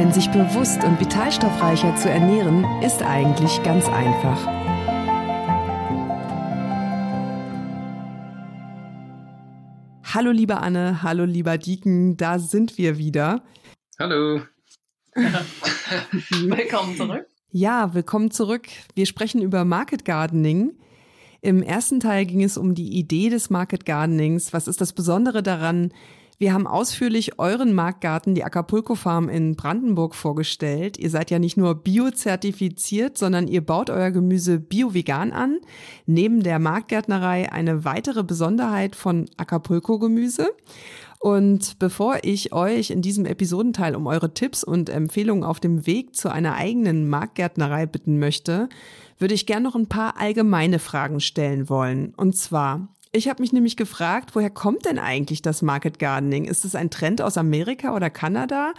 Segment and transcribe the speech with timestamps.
[0.00, 4.46] Denn sich bewusst und vitalstoffreicher zu ernähren, ist eigentlich ganz einfach.
[10.04, 13.42] Hallo lieber Anne, hallo lieber Dieken, da sind wir wieder.
[13.98, 14.40] Hallo.
[15.14, 17.26] willkommen zurück.
[17.50, 18.68] Ja, willkommen zurück.
[18.94, 20.78] Wir sprechen über Market Gardening.
[21.42, 24.54] Im ersten Teil ging es um die Idee des Market Gardenings.
[24.54, 25.92] Was ist das Besondere daran?
[26.40, 30.98] Wir haben ausführlich euren Marktgarten, die Acapulco Farm in Brandenburg vorgestellt.
[30.98, 35.58] Ihr seid ja nicht nur biozertifiziert, sondern ihr baut euer Gemüse bio-vegan an.
[36.06, 40.48] Neben der Marktgärtnerei eine weitere Besonderheit von Acapulco Gemüse.
[41.18, 46.16] Und bevor ich euch in diesem Episodenteil um eure Tipps und Empfehlungen auf dem Weg
[46.16, 48.70] zu einer eigenen Marktgärtnerei bitten möchte,
[49.18, 52.14] würde ich gern noch ein paar allgemeine Fragen stellen wollen.
[52.16, 56.44] Und zwar, ich habe mich nämlich gefragt, woher kommt denn eigentlich das Market Gardening?
[56.44, 58.72] Ist es ein Trend aus Amerika oder Kanada?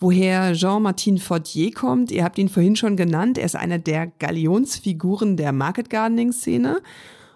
[0.00, 2.10] Woher Jean-Martin Fortier kommt?
[2.10, 3.36] Ihr habt ihn vorhin schon genannt.
[3.36, 6.80] Er ist einer der Galionsfiguren der Market Gardening Szene.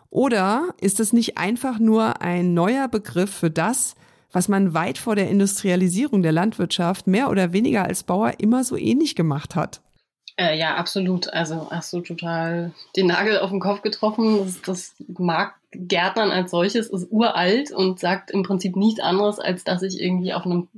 [0.09, 3.95] Oder ist es nicht einfach nur ein neuer Begriff für das,
[4.33, 8.77] was man weit vor der Industrialisierung der Landwirtschaft mehr oder weniger als Bauer immer so
[8.77, 9.83] ähnlich gemacht hat?
[10.39, 11.31] Äh, ja, absolut.
[11.33, 14.39] Also hast du total den Nagel auf den Kopf getroffen.
[14.39, 14.95] Das, das
[15.73, 20.33] Marktgärtnern als solches ist uralt und sagt im Prinzip nichts anderes, als dass ich irgendwie
[20.33, 20.69] auf einem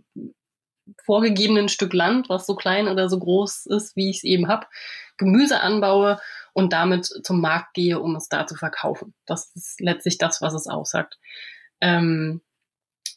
[1.04, 4.66] vorgegebenen Stück Land, was so klein oder so groß ist, wie ich es eben habe,
[5.16, 6.20] Gemüse anbaue
[6.52, 9.14] und damit zum Markt gehe, um es da zu verkaufen.
[9.26, 11.18] Das ist letztlich das, was es aussagt.
[11.80, 12.40] Ähm,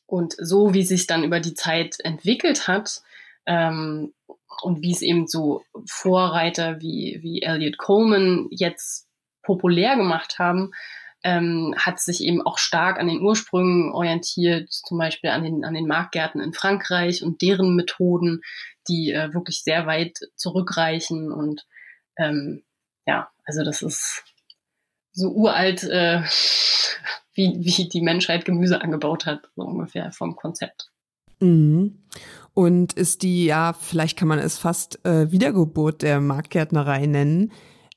[0.05, 3.01] und so wie sich dann über die Zeit entwickelt hat,
[3.45, 4.13] ähm,
[4.61, 9.07] und wie es eben so Vorreiter wie, wie Elliot Coleman jetzt
[9.41, 10.71] populär gemacht haben,
[11.23, 15.73] ähm, hat sich eben auch stark an den Ursprüngen orientiert, zum Beispiel an den, an
[15.73, 18.41] den Marktgärten in Frankreich und deren Methoden,
[18.87, 21.31] die äh, wirklich sehr weit zurückreichen.
[21.31, 21.65] Und
[22.17, 22.63] ähm,
[23.05, 24.23] ja, also das ist
[25.13, 26.21] so uralt, äh,
[27.33, 30.91] wie, wie die Menschheit Gemüse angebaut hat, so ungefähr vom Konzept.
[31.39, 32.03] Mhm.
[32.53, 37.51] Und ist die, ja, vielleicht kann man es fast äh, Wiedergeburt der Marktgärtnerei nennen,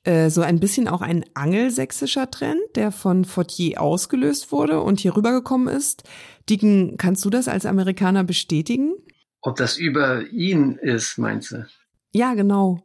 [0.07, 5.17] äh, so ein bisschen auch ein angelsächsischer Trend, der von Fortier ausgelöst wurde und hier
[5.17, 6.03] rübergekommen ist.
[6.49, 8.93] Dicken, kannst du das als Amerikaner bestätigen?
[9.41, 11.67] Ob das über ihn ist, meinst du?
[12.13, 12.81] Ja, genau.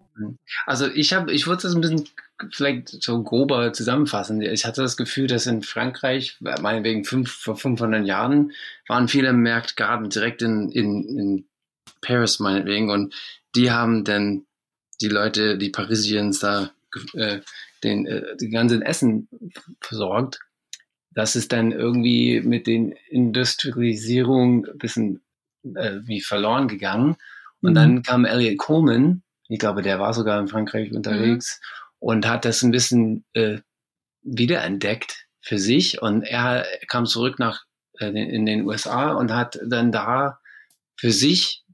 [0.67, 2.09] Also ich habe, ich würde das ein bisschen
[2.51, 4.43] vielleicht so grober zusammenfassen.
[4.43, 8.51] Ich hatte das Gefühl, dass in Frankreich, meinetwegen fünf, vor 500 Jahren,
[8.89, 11.45] waren viele Märkte direkt in, in, in
[12.01, 13.15] Paris meinetwegen und
[13.55, 14.45] die haben dann
[15.01, 16.73] die Leute, die Parisiens da
[17.15, 17.41] äh,
[17.83, 19.29] den, äh, den ganzen Essen
[19.81, 20.41] versorgt.
[21.11, 25.23] Das ist dann irgendwie mit den Industrialisierung ein bisschen
[25.63, 27.17] äh, wie verloren gegangen.
[27.61, 27.75] Und mhm.
[27.75, 32.09] dann kam Elliot Coleman, ich glaube, der war sogar in Frankreich unterwegs mhm.
[32.09, 33.59] und hat das ein bisschen äh,
[34.23, 36.01] wiederentdeckt für sich.
[36.01, 37.65] Und er kam zurück nach
[37.99, 40.39] äh, in den USA und hat dann da
[40.97, 41.65] für sich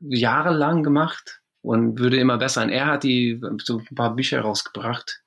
[0.00, 2.62] jahrelang gemacht und würde immer besser.
[2.62, 5.22] Und er hat die so ein paar Bücher rausgebracht.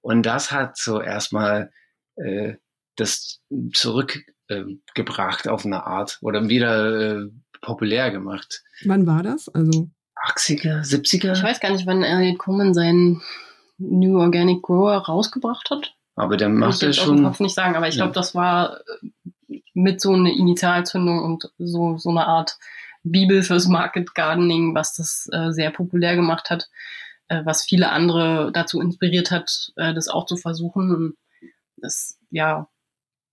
[0.00, 1.70] Und das hat so erstmal
[2.16, 2.54] äh,
[2.96, 3.40] das
[3.72, 8.62] zurückgebracht äh, auf eine Art oder wieder äh, populär gemacht.
[8.84, 9.48] Wann war das?
[9.48, 9.90] Also
[10.28, 11.32] 80er, 70er?
[11.32, 13.22] Ich weiß gar nicht, wann Elliot Coleman seinen
[13.78, 15.94] New Organic Grower rausgebracht hat.
[16.14, 17.24] Aber der macht ja schon.
[17.24, 18.04] Kopf nicht sagen, aber ich ja.
[18.04, 18.80] glaube, das war
[19.48, 22.58] äh, mit so einer Initialzündung und so, so eine Art
[23.10, 26.68] Bibel fürs Market Gardening, was das äh, sehr populär gemacht hat,
[27.28, 30.94] äh, was viele andere dazu inspiriert hat, äh, das auch zu versuchen.
[30.94, 31.16] Und
[31.76, 32.68] das, ja.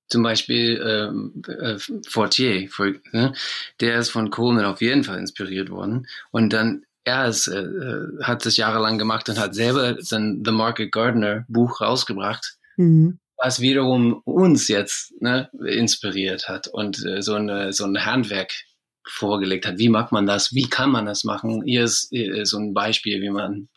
[0.09, 1.77] Zum Beispiel ähm, äh,
[2.07, 3.33] Fortier, for, ne?
[3.79, 6.07] der ist von Coleman auf jeden Fall inspiriert worden.
[6.31, 10.51] Und dann er ist, äh, äh hat es jahrelang gemacht und hat selber dann The
[10.51, 13.19] Market Gardener Buch rausgebracht, mhm.
[13.37, 18.53] was wiederum uns jetzt ne, inspiriert hat und äh, so, eine, so ein Handwerk
[19.05, 19.77] vorgelegt hat.
[19.77, 20.53] Wie macht man das?
[20.53, 21.63] Wie kann man das machen?
[21.65, 23.69] Hier ist, hier ist so ein Beispiel, wie man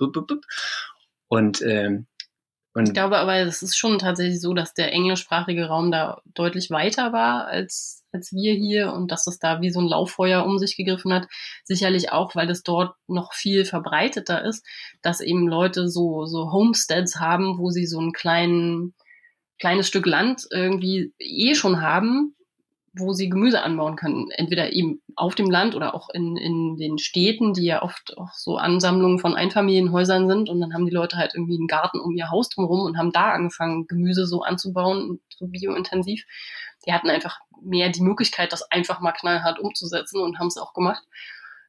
[1.29, 2.07] und ähm,
[2.77, 6.69] und ich glaube aber, es ist schon tatsächlich so, dass der englischsprachige Raum da deutlich
[6.69, 10.59] weiter war als, als wir hier und dass es da wie so ein Lauffeuer um
[10.59, 11.27] sich gegriffen hat.
[11.65, 14.63] Sicherlich auch, weil das dort noch viel verbreiteter ist,
[15.01, 18.93] dass eben Leute so, so Homesteads haben, wo sie so ein kleinen,
[19.59, 22.36] kleines Stück Land irgendwie eh schon haben,
[22.99, 24.31] wo sie Gemüse anbauen können.
[24.31, 28.33] Entweder eben auf dem Land oder auch in, in den Städten, die ja oft auch
[28.33, 30.49] so Ansammlungen von Einfamilienhäusern sind.
[30.49, 33.13] Und dann haben die Leute halt irgendwie einen Garten um ihr Haus drumherum und haben
[33.13, 36.25] da angefangen, Gemüse so anzubauen, so biointensiv.
[36.87, 40.73] Die hatten einfach mehr die Möglichkeit, das einfach mal knallhart umzusetzen und haben es auch
[40.73, 41.05] gemacht.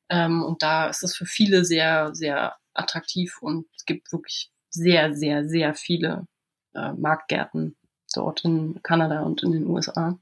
[0.10, 5.14] Ähm, und da ist es für viele sehr, sehr attraktiv und es gibt wirklich sehr,
[5.14, 6.28] sehr, sehr viele
[6.74, 7.76] äh, Marktgärten
[8.14, 10.18] dort in Kanada und in den USA.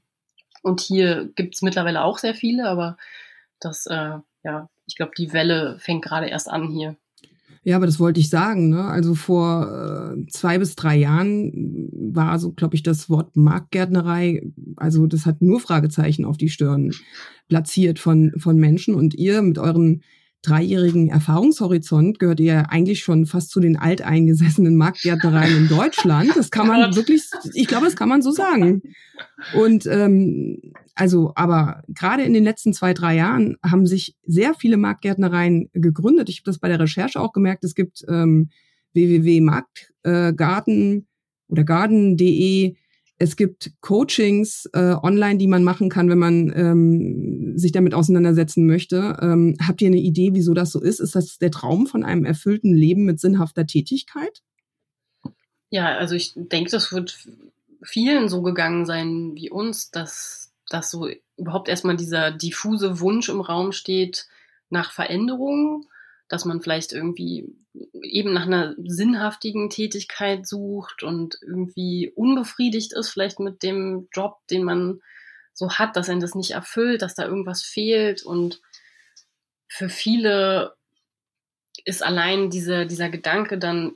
[0.62, 2.96] Und hier gibt es mittlerweile auch sehr viele, aber
[3.60, 6.96] das, äh, ja, ich glaube, die Welle fängt gerade erst an hier.
[7.66, 8.70] Ja, aber das wollte ich sagen.
[8.70, 8.84] Ne?
[8.84, 15.08] Also vor äh, zwei bis drei Jahren war so, glaube ich, das Wort Marktgärtnerei, also
[15.08, 16.92] das hat nur Fragezeichen auf die Stirn
[17.48, 18.94] platziert von, von Menschen.
[18.94, 20.02] Und ihr mit euren
[20.46, 26.30] dreijährigen Erfahrungshorizont gehört ihr eigentlich schon fast zu den alteingesessenen Marktgärtnereien in Deutschland.
[26.36, 27.22] Das kann man wirklich,
[27.54, 28.82] ich glaube, das kann man so sagen.
[29.54, 30.58] Und ähm,
[30.94, 36.28] also, aber gerade in den letzten zwei, drei Jahren haben sich sehr viele Marktgärtnereien gegründet.
[36.28, 37.64] Ich habe das bei der Recherche auch gemerkt.
[37.64, 38.50] Es gibt ähm,
[38.94, 41.06] www.marktgarten
[41.48, 42.76] oder garden.de
[43.18, 48.66] es gibt Coachings äh, online, die man machen kann, wenn man ähm, sich damit auseinandersetzen
[48.66, 49.16] möchte.
[49.20, 51.00] Ähm, habt ihr eine Idee, wieso das so ist?
[51.00, 54.42] Ist das der Traum von einem erfüllten Leben mit sinnhafter Tätigkeit?
[55.70, 57.26] Ja, also ich denke, das wird
[57.82, 63.40] vielen so gegangen sein wie uns, dass, dass so überhaupt erstmal dieser diffuse Wunsch im
[63.40, 64.26] Raum steht
[64.68, 65.86] nach Veränderung
[66.28, 67.54] dass man vielleicht irgendwie
[68.02, 74.64] eben nach einer sinnhaftigen Tätigkeit sucht und irgendwie unbefriedigt ist, vielleicht mit dem Job, den
[74.64, 75.00] man
[75.52, 78.22] so hat, dass einen das nicht erfüllt, dass da irgendwas fehlt.
[78.22, 78.60] Und
[79.68, 80.76] für viele
[81.84, 83.94] ist allein dieser, dieser Gedanke dann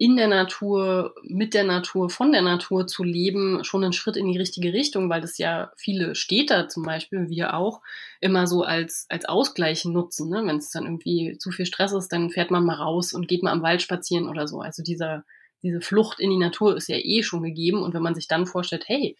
[0.00, 4.30] in der Natur, mit der Natur, von der Natur zu leben, schon ein Schritt in
[4.30, 7.82] die richtige Richtung, weil das ja viele Städter zum Beispiel, wir auch,
[8.20, 10.30] immer so als, als Ausgleich nutzen.
[10.30, 10.42] Ne?
[10.46, 13.42] Wenn es dann irgendwie zu viel Stress ist, dann fährt man mal raus und geht
[13.42, 14.60] mal am Wald spazieren oder so.
[14.60, 15.24] Also dieser,
[15.64, 17.82] diese Flucht in die Natur ist ja eh schon gegeben.
[17.82, 19.16] Und wenn man sich dann vorstellt, hey,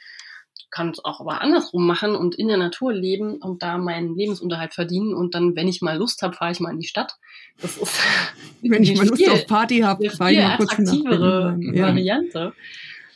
[0.70, 4.74] kann es auch aber andersrum machen und in der Natur leben und da meinen Lebensunterhalt
[4.74, 7.16] verdienen und dann, wenn ich mal Lust habe, fahre ich mal in die Stadt.
[7.60, 7.98] Das ist
[8.62, 11.88] wenn ich mal Lust viel, auf Party habe, fahre ich mal kurz attraktivere ja.
[11.88, 12.52] Variante.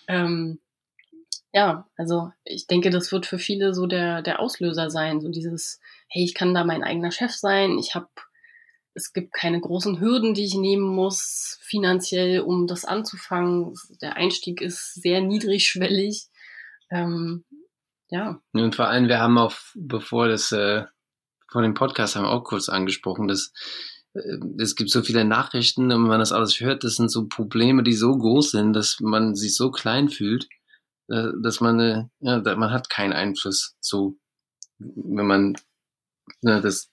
[0.09, 0.59] Ähm,
[1.53, 5.81] ja, also ich denke, das wird für viele so der der Auslöser sein, so dieses,
[6.09, 8.09] hey, ich kann da mein eigener Chef sein, ich habe
[8.95, 13.75] es gibt keine großen Hürden, die ich nehmen muss, finanziell, um das anzufangen.
[14.01, 16.27] Der Einstieg ist sehr niedrigschwellig.
[16.93, 17.45] Ähm,
[18.11, 18.41] ja.
[18.53, 20.85] Und vor allem, wir haben auch, bevor das äh,
[21.51, 23.53] vor dem Podcast haben wir auch kurz angesprochen, dass
[24.15, 27.27] äh, es gibt so viele Nachrichten und wenn man das alles hört, das sind so
[27.27, 30.49] Probleme, die so groß sind, dass man sich so klein fühlt,
[31.09, 34.17] äh, dass man, äh, ja, man hat keinen Einfluss, so,
[34.79, 35.57] wenn man
[36.43, 36.91] ne, das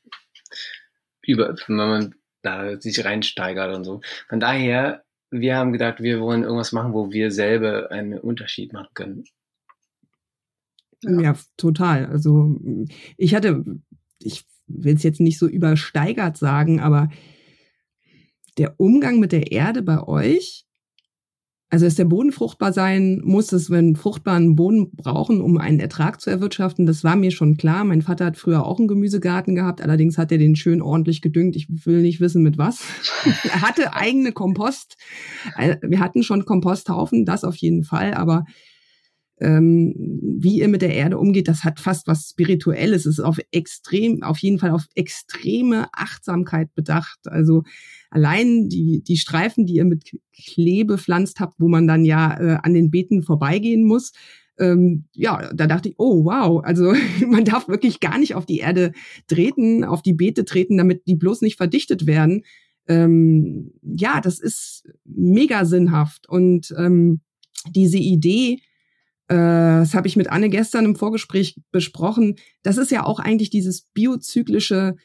[1.21, 4.01] über, wenn man da sich reinsteigert und so.
[4.29, 8.93] Von daher, wir haben gedacht, wir wollen irgendwas machen, wo wir selber einen Unterschied machen
[8.93, 9.25] können.
[11.03, 11.21] Ja.
[11.21, 12.05] ja, total.
[12.05, 12.57] Also
[13.17, 13.63] ich hatte,
[14.21, 17.09] ich will es jetzt nicht so übersteigert sagen, aber
[18.57, 20.65] der Umgang mit der Erde bei euch,
[21.71, 25.79] also dass der Boden fruchtbar sein muss, dass wir einen fruchtbaren Boden brauchen, um einen
[25.79, 27.83] Ertrag zu erwirtschaften, das war mir schon klar.
[27.83, 31.55] Mein Vater hat früher auch einen Gemüsegarten gehabt, allerdings hat er den schön ordentlich gedüngt.
[31.55, 32.81] Ich will nicht wissen mit was.
[33.43, 34.97] er hatte eigene Kompost.
[35.57, 38.45] Äh, wir hatten schon Komposthaufen, das auf jeden Fall, aber
[39.39, 43.05] ähm, wie ihr mit der Erde umgeht, das hat fast was Spirituelles.
[43.05, 47.19] Es ist auf extrem, auf jeden Fall auf extreme Achtsamkeit bedacht.
[47.25, 47.63] Also
[48.09, 52.57] allein die, die Streifen, die ihr mit Klee bepflanzt habt, wo man dann ja äh,
[52.61, 54.11] an den Beeten vorbeigehen muss,
[54.59, 56.93] ähm, ja, da dachte ich, oh wow, also
[57.27, 58.91] man darf wirklich gar nicht auf die Erde
[59.27, 62.43] treten, auf die Beete treten, damit die bloß nicht verdichtet werden.
[62.87, 66.27] Ähm, ja, das ist mega sinnhaft.
[66.27, 67.21] Und ähm,
[67.73, 68.59] diese Idee,
[69.35, 73.83] das habe ich mit Anne gestern im Vorgespräch besprochen, das ist ja auch eigentlich dieses
[73.93, 74.95] biozyklische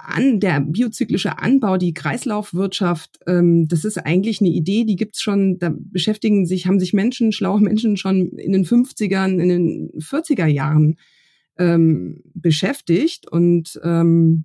[0.00, 5.58] an, der biozyklische Anbau, die Kreislaufwirtschaft, ähm, das ist eigentlich eine Idee, die gibt's schon,
[5.58, 10.46] da beschäftigen sich, haben sich Menschen, schlaue Menschen schon in den 50ern, in den 40er
[10.46, 10.96] Jahren
[11.58, 13.30] ähm, beschäftigt.
[13.30, 14.44] Und ähm,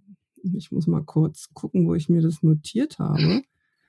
[0.57, 3.21] ich muss mal kurz gucken, wo ich mir das notiert habe.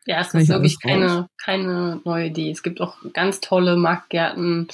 [0.07, 2.51] Ja, es ist wirklich keine, keine neue Idee.
[2.51, 4.69] Es gibt auch ganz tolle Marktgärten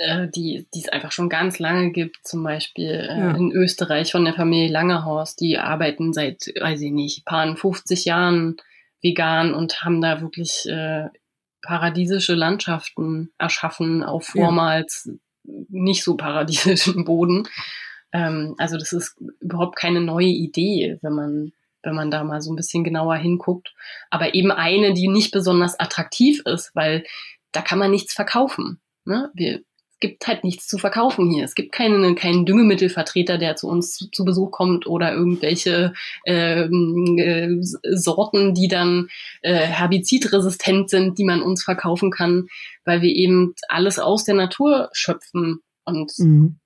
[0.00, 3.36] äh, die, die es einfach schon ganz lange gibt, zum Beispiel äh, ja.
[3.36, 8.56] in Österreich von der Familie Langehaus, die arbeiten seit, weiß ich nicht, paar 50 Jahren
[9.02, 11.08] vegan und haben da wirklich äh,
[11.60, 15.10] paradiesische Landschaften erschaffen auf vormals
[15.44, 15.52] ja.
[15.68, 17.46] nicht so paradiesischen Boden.
[18.12, 22.52] Ähm, also das ist überhaupt keine neue Idee, wenn man wenn man da mal so
[22.52, 23.74] ein bisschen genauer hinguckt.
[24.10, 27.04] Aber eben eine, die nicht besonders attraktiv ist, weil
[27.52, 28.80] da kann man nichts verkaufen.
[29.04, 29.30] Ne?
[29.34, 29.60] Wir,
[30.00, 31.44] gibt halt nichts zu verkaufen hier.
[31.44, 35.92] Es gibt keinen, keinen Düngemittelvertreter, der zu uns zu, zu Besuch kommt oder irgendwelche
[36.26, 37.48] ähm, äh,
[37.94, 39.08] Sorten, die dann
[39.42, 42.48] äh, herbizidresistent sind, die man uns verkaufen kann,
[42.84, 45.60] weil wir eben alles aus der Natur schöpfen.
[45.84, 46.58] Und mhm.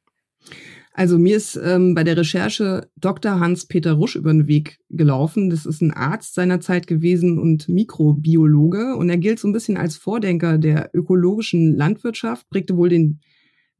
[0.97, 3.41] Also mir ist ähm, bei der Recherche Dr.
[3.41, 5.51] Hans-Peter Rusch über den Weg gelaufen.
[5.51, 8.95] Das ist ein Arzt seiner Zeit gewesen und Mikrobiologe.
[8.95, 13.21] Und er gilt so ein bisschen als Vordenker der ökologischen Landwirtschaft, prägte wohl den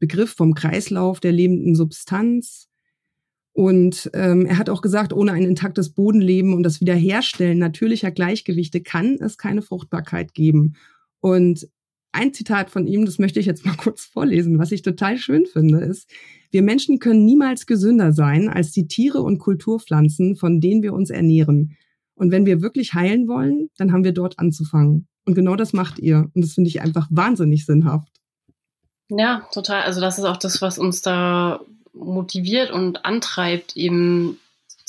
[0.01, 2.69] Begriff vom Kreislauf der lebenden Substanz.
[3.53, 8.83] Und ähm, er hat auch gesagt, ohne ein intaktes Bodenleben und das Wiederherstellen natürlicher Gleichgewichte
[8.83, 10.75] kann es keine Fruchtbarkeit geben.
[11.21, 11.69] Und
[12.15, 15.47] ein Zitat von ihm, das möchte ich jetzt mal kurz vorlesen, was ich total schön
[15.47, 16.09] finde, ist,
[16.51, 21.11] wir Menschen können niemals gesünder sein als die Tiere und Kulturpflanzen, von denen wir uns
[21.11, 21.77] ernähren.
[22.15, 25.09] Und wenn wir wirklich heilen wollen, dann haben wir dort anzufangen.
[25.27, 26.31] Und genau das macht ihr.
[26.33, 28.13] Und das finde ich einfach wahnsinnig sinnhaft.
[29.09, 29.83] Ja, total.
[29.83, 31.61] Also das ist auch das, was uns da
[31.93, 34.39] motiviert und antreibt, eben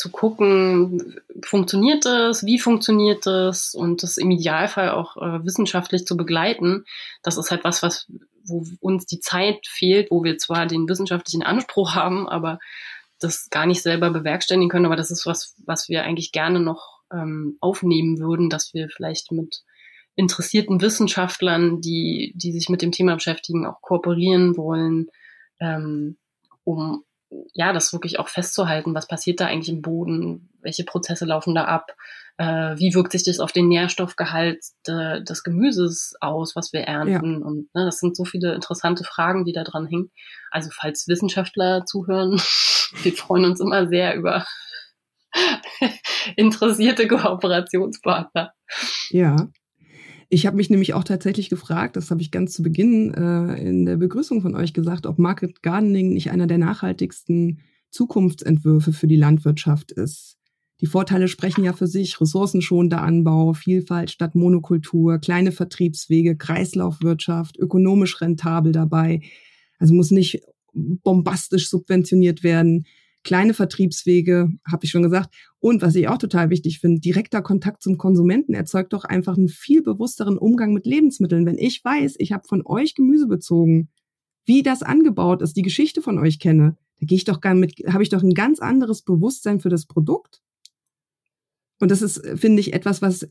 [0.05, 6.15] zu gucken, funktioniert das, wie funktioniert das und das im Idealfall auch äh, wissenschaftlich zu
[6.15, 6.85] begleiten.
[7.23, 8.05] Das ist halt was, was,
[8.43, 12.59] wo uns die Zeit fehlt, wo wir zwar den wissenschaftlichen Anspruch haben, aber
[13.19, 14.85] das gar nicht selber bewerkstelligen können.
[14.85, 19.31] Aber das ist was, was wir eigentlich gerne noch ähm, aufnehmen würden, dass wir vielleicht
[19.31, 19.63] mit
[20.15, 25.07] interessierten Wissenschaftlern, die, die sich mit dem Thema beschäftigen, auch kooperieren wollen,
[25.59, 26.17] ähm,
[26.63, 27.03] um
[27.53, 31.65] ja, das wirklich auch festzuhalten, was passiert da eigentlich im Boden, welche Prozesse laufen da
[31.65, 31.95] ab,
[32.37, 37.39] äh, wie wirkt sich das auf den Nährstoffgehalt de, des Gemüses aus, was wir ernten.
[37.41, 37.45] Ja.
[37.45, 40.11] Und ne, das sind so viele interessante Fragen, die da dran hängen.
[40.51, 42.31] Also falls Wissenschaftler zuhören,
[43.03, 44.45] wir freuen uns immer sehr über
[46.35, 48.53] interessierte Kooperationspartner.
[49.09, 49.49] Ja,
[50.35, 53.85] ich habe mich nämlich auch tatsächlich gefragt, das habe ich ganz zu Beginn äh, in
[53.85, 59.15] der Begrüßung von euch gesagt, ob Market Gardening nicht einer der nachhaltigsten Zukunftsentwürfe für die
[59.15, 60.35] Landwirtschaft ist.
[60.81, 62.19] Die Vorteile sprechen ja für sich.
[62.19, 69.21] Ressourcenschonender Anbau, Vielfalt statt Monokultur, kleine Vertriebswege, Kreislaufwirtschaft, ökonomisch rentabel dabei.
[69.79, 70.41] Also muss nicht
[70.73, 72.85] bombastisch subventioniert werden
[73.25, 75.35] kleine Vertriebswege, habe ich schon gesagt.
[75.59, 79.49] Und was ich auch total wichtig finde, direkter Kontakt zum Konsumenten erzeugt doch einfach einen
[79.49, 81.45] viel bewussteren Umgang mit Lebensmitteln.
[81.45, 83.89] Wenn ich weiß, ich habe von euch Gemüse bezogen,
[84.45, 87.73] wie das angebaut ist, die Geschichte von euch kenne, da gehe ich doch gar mit,
[87.87, 90.41] habe ich doch ein ganz anderes Bewusstsein für das Produkt.
[91.79, 93.27] Und das ist, finde ich, etwas, was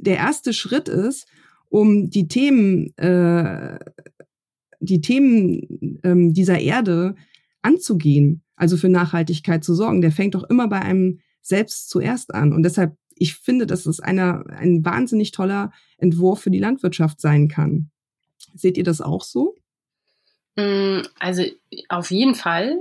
[0.00, 1.28] der erste Schritt ist,
[1.70, 3.78] um die Themen, äh,
[4.80, 7.14] die Themen ähm, dieser Erde
[7.62, 12.52] anzugehen also für Nachhaltigkeit zu sorgen, der fängt doch immer bei einem selbst zuerst an.
[12.52, 17.48] Und deshalb, ich finde, dass es einer, ein wahnsinnig toller Entwurf für die Landwirtschaft sein
[17.48, 17.90] kann.
[18.54, 19.54] Seht ihr das auch so?
[20.56, 21.44] Mm, also
[21.88, 22.78] auf jeden Fall.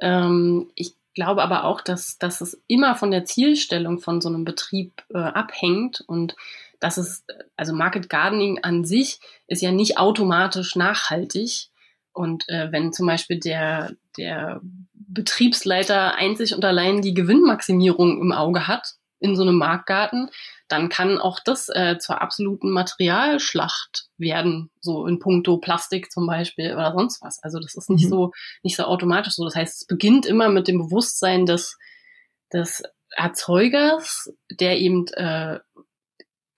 [0.00, 4.44] Ähm, ich glaube aber auch, dass, dass es immer von der Zielstellung von so einem
[4.44, 6.36] Betrieb äh, abhängt und
[6.80, 7.24] dass es,
[7.56, 11.70] also Market Gardening an sich ist ja nicht automatisch nachhaltig.
[12.12, 14.60] Und äh, wenn zum Beispiel der, der
[15.08, 20.30] Betriebsleiter einzig und allein die Gewinnmaximierung im Auge hat in so einem Marktgarten,
[20.68, 26.74] dann kann auch das äh, zur absoluten Materialschlacht werden, so in puncto Plastik zum Beispiel
[26.74, 27.42] oder sonst was.
[27.42, 28.10] Also das ist nicht mhm.
[28.10, 29.44] so nicht so automatisch so.
[29.44, 31.78] Das heißt, es beginnt immer mit dem Bewusstsein des
[32.52, 35.58] des Erzeugers, der eben äh,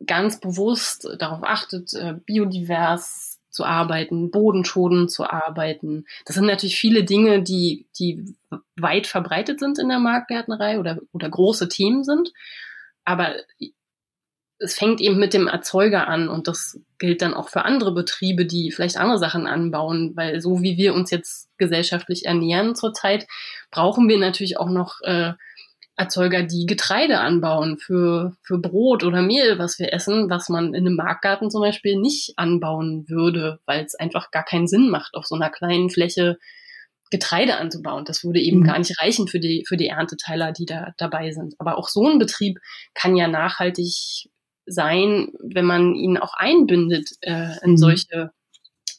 [0.04, 6.04] ganz bewusst darauf achtet, äh, biodivers zu arbeiten, bodenschonend zu arbeiten.
[6.25, 8.37] Das sind natürlich viele Dinge, die, die
[8.76, 12.33] weit verbreitet sind in der Marktgärtnerei oder, oder große Themen sind.
[13.04, 13.35] Aber
[14.61, 18.45] es fängt eben mit dem Erzeuger an und das gilt dann auch für andere Betriebe,
[18.45, 23.26] die vielleicht andere Sachen anbauen, weil so wie wir uns jetzt gesellschaftlich ernähren zurzeit,
[23.71, 25.33] brauchen wir natürlich auch noch äh,
[26.00, 30.87] Erzeuger, die Getreide anbauen für, für Brot oder Mehl, was wir essen, was man in
[30.87, 35.26] einem Marktgarten zum Beispiel nicht anbauen würde, weil es einfach gar keinen Sinn macht, auf
[35.26, 36.38] so einer kleinen Fläche
[37.11, 38.07] Getreide anzubauen.
[38.07, 38.64] Das würde eben mhm.
[38.64, 41.54] gar nicht reichen für die, für die Ernteteiler, die da dabei sind.
[41.59, 42.59] Aber auch so ein Betrieb
[42.95, 44.30] kann ja nachhaltig
[44.64, 47.76] sein, wenn man ihn auch einbindet äh, in mhm.
[47.76, 48.30] solche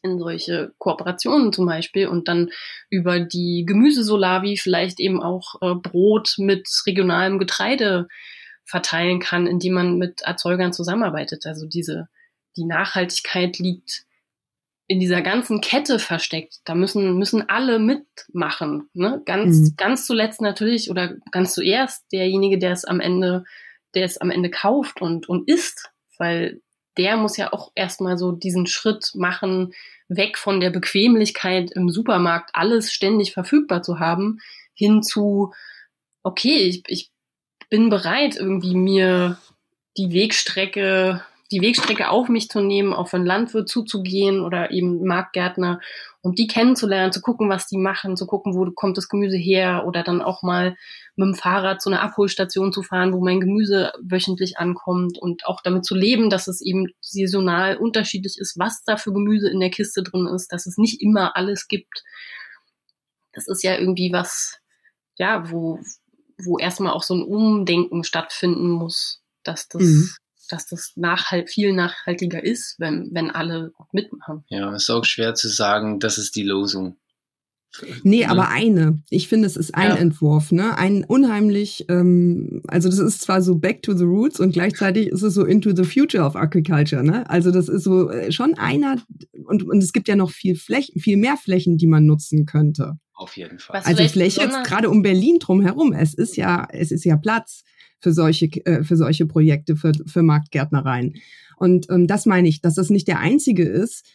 [0.04, 2.50] in solche Kooperationen zum Beispiel und dann
[2.90, 8.08] über die Gemüsesolavi vielleicht eben auch äh, Brot mit regionalem Getreide
[8.64, 11.46] verteilen kann, indem man mit Erzeugern zusammenarbeitet.
[11.46, 12.10] Also diese,
[12.58, 14.06] die Nachhaltigkeit liegt
[14.88, 16.60] in dieser ganzen Kette versteckt.
[16.66, 18.90] Da müssen, müssen alle mitmachen.
[18.94, 19.22] Ne?
[19.26, 19.74] Ganz, mhm.
[19.78, 23.46] ganz zuletzt natürlich oder ganz zuerst derjenige, der es am Ende,
[23.94, 26.62] der es am Ende kauft und, und isst, weil
[26.98, 29.74] der muss ja auch erstmal so diesen Schritt machen,
[30.08, 34.40] weg von der Bequemlichkeit im Supermarkt alles ständig verfügbar zu haben,
[34.74, 35.54] hin zu,
[36.24, 37.12] okay, ich, ich
[37.70, 39.38] bin bereit, irgendwie mir
[39.98, 45.82] die Wegstrecke die Wegstrecke auf mich zu nehmen, auf einen Landwirt zuzugehen oder eben Marktgärtner
[46.22, 49.84] und die kennenzulernen, zu gucken, was die machen, zu gucken, wo kommt das Gemüse her
[49.86, 50.78] oder dann auch mal
[51.16, 55.62] mit dem Fahrrad zu einer Abholstation zu fahren, wo mein Gemüse wöchentlich ankommt und auch
[55.62, 59.72] damit zu leben, dass es eben saisonal unterschiedlich ist, was da für Gemüse in der
[59.72, 62.04] Kiste drin ist, dass es nicht immer alles gibt.
[63.34, 64.60] Das ist ja irgendwie was,
[65.18, 65.80] ja, wo,
[66.38, 70.10] wo erstmal auch so ein Umdenken stattfinden muss, dass das mhm
[70.52, 74.44] dass das nachhalt, viel nachhaltiger ist, wenn, wenn alle mitmachen.
[74.50, 76.98] Ja, ist auch schwer zu sagen, das ist die Losung.
[78.04, 79.02] Nee, aber eine.
[79.10, 79.96] Ich finde, es ist ein ja.
[79.96, 80.78] Entwurf, ne?
[80.78, 85.22] Ein unheimlich, ähm, also das ist zwar so back to the roots und gleichzeitig ist
[85.22, 87.30] es so into the future of agriculture, ne?
[87.30, 88.98] Also das ist so äh, schon einer
[89.46, 93.00] und, und es gibt ja noch viel Flächen, viel mehr Flächen, die man nutzen könnte.
[93.14, 93.80] Auf jeden Fall.
[93.80, 95.94] Was also Fläche jetzt gerade um Berlin drumherum.
[95.94, 97.64] Es ist ja, es ist ja Platz
[98.02, 101.14] für solche, äh, für solche Projekte, für, für Marktgärtnereien.
[101.58, 104.06] Und ähm, das meine ich, dass das nicht der einzige ist.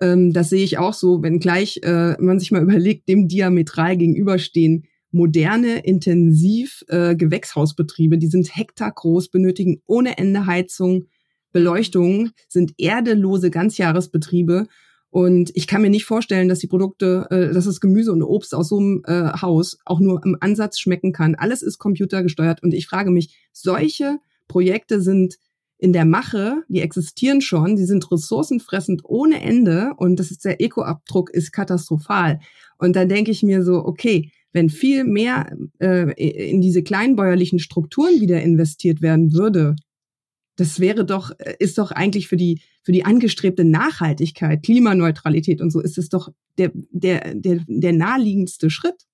[0.00, 3.96] Ähm, das sehe ich auch so, wenn gleich äh, man sich mal überlegt, dem diametral
[3.96, 11.06] gegenüberstehen moderne, intensiv äh, Gewächshausbetriebe, die sind hektargroß, benötigen ohne Ende Heizung,
[11.52, 14.68] Beleuchtung, sind erdelose Ganzjahresbetriebe
[15.10, 18.54] und ich kann mir nicht vorstellen, dass die Produkte, äh, dass das Gemüse und Obst
[18.54, 21.34] aus so einem äh, Haus auch nur im Ansatz schmecken kann.
[21.34, 25.36] Alles ist computergesteuert und ich frage mich, solche Projekte sind
[25.78, 30.60] in der Mache, die existieren schon, die sind ressourcenfressend ohne Ende und das ist der
[30.60, 32.38] Ekoabdruck ist katastrophal.
[32.78, 36.12] Und dann denke ich mir so, okay, wenn viel mehr äh,
[36.50, 39.74] in diese kleinbäuerlichen Strukturen wieder investiert werden würde,
[40.60, 45.70] das wäre doch, äh, ist doch eigentlich für die, für die angestrebte Nachhaltigkeit, Klimaneutralität und
[45.70, 49.06] so, ist es doch der, der, der, der naheliegendste Schritt.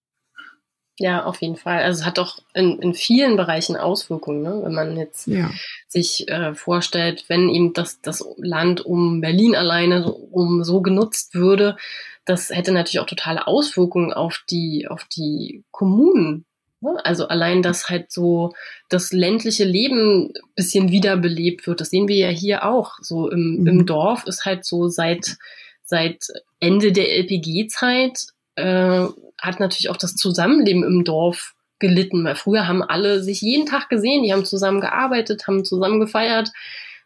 [0.98, 1.82] Ja, auf jeden Fall.
[1.82, 4.60] Also es hat doch in, in vielen Bereichen Auswirkungen, ne?
[4.64, 5.50] wenn man jetzt ja.
[5.86, 11.76] sich äh, vorstellt, wenn eben das, das Land um Berlin alleine um so genutzt würde,
[12.24, 16.55] das hätte natürlich auch totale Auswirkungen auf die, auf die Kommunen, Ne?
[17.02, 18.52] Also allein, dass halt so
[18.88, 22.94] das ländliche Leben bisschen wiederbelebt wird, das sehen wir ja hier auch.
[23.00, 23.66] So im, mhm.
[23.66, 25.36] im Dorf ist halt so seit,
[25.84, 26.26] seit
[26.60, 29.06] Ende der LPG-Zeit äh,
[29.38, 33.88] hat natürlich auch das Zusammenleben im Dorf gelitten, weil früher haben alle sich jeden Tag
[33.88, 36.50] gesehen, die haben zusammen gearbeitet, haben zusammen gefeiert,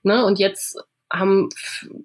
[0.02, 0.24] ne?
[0.24, 0.78] Und jetzt
[1.12, 1.48] haben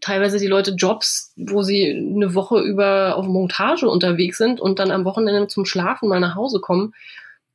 [0.02, 4.90] teilweise die Leute Jobs, wo sie eine Woche über auf Montage unterwegs sind und dann
[4.90, 6.94] am Wochenende zum Schlafen mal nach Hause kommen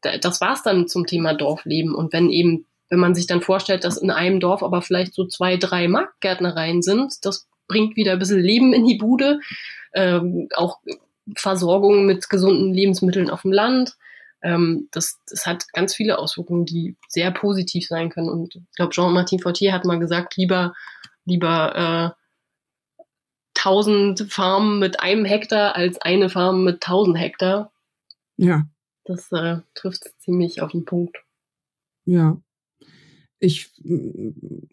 [0.02, 1.94] das war's dann zum Thema Dorfleben.
[1.94, 5.26] Und wenn eben, wenn man sich dann vorstellt, dass in einem Dorf aber vielleicht so
[5.26, 9.40] zwei, drei Marktgärtnereien sind, das bringt wieder ein bisschen Leben in die Bude,
[9.94, 10.78] ähm, auch
[11.36, 13.96] Versorgung mit gesunden Lebensmitteln auf dem Land.
[14.42, 18.28] Ähm, das, das hat ganz viele Auswirkungen, die sehr positiv sein können.
[18.28, 20.74] Und ich glaube, Jean-Martin Fortier hat mal gesagt, lieber,
[21.24, 22.20] lieber äh,
[23.58, 27.72] 1000 Farmen mit einem Hektar als eine Farm mit 1000 Hektar.
[28.36, 28.64] Ja.
[29.04, 31.16] Das äh, trifft ziemlich auf den Punkt.
[32.04, 32.40] Ja.
[33.42, 33.72] Ich,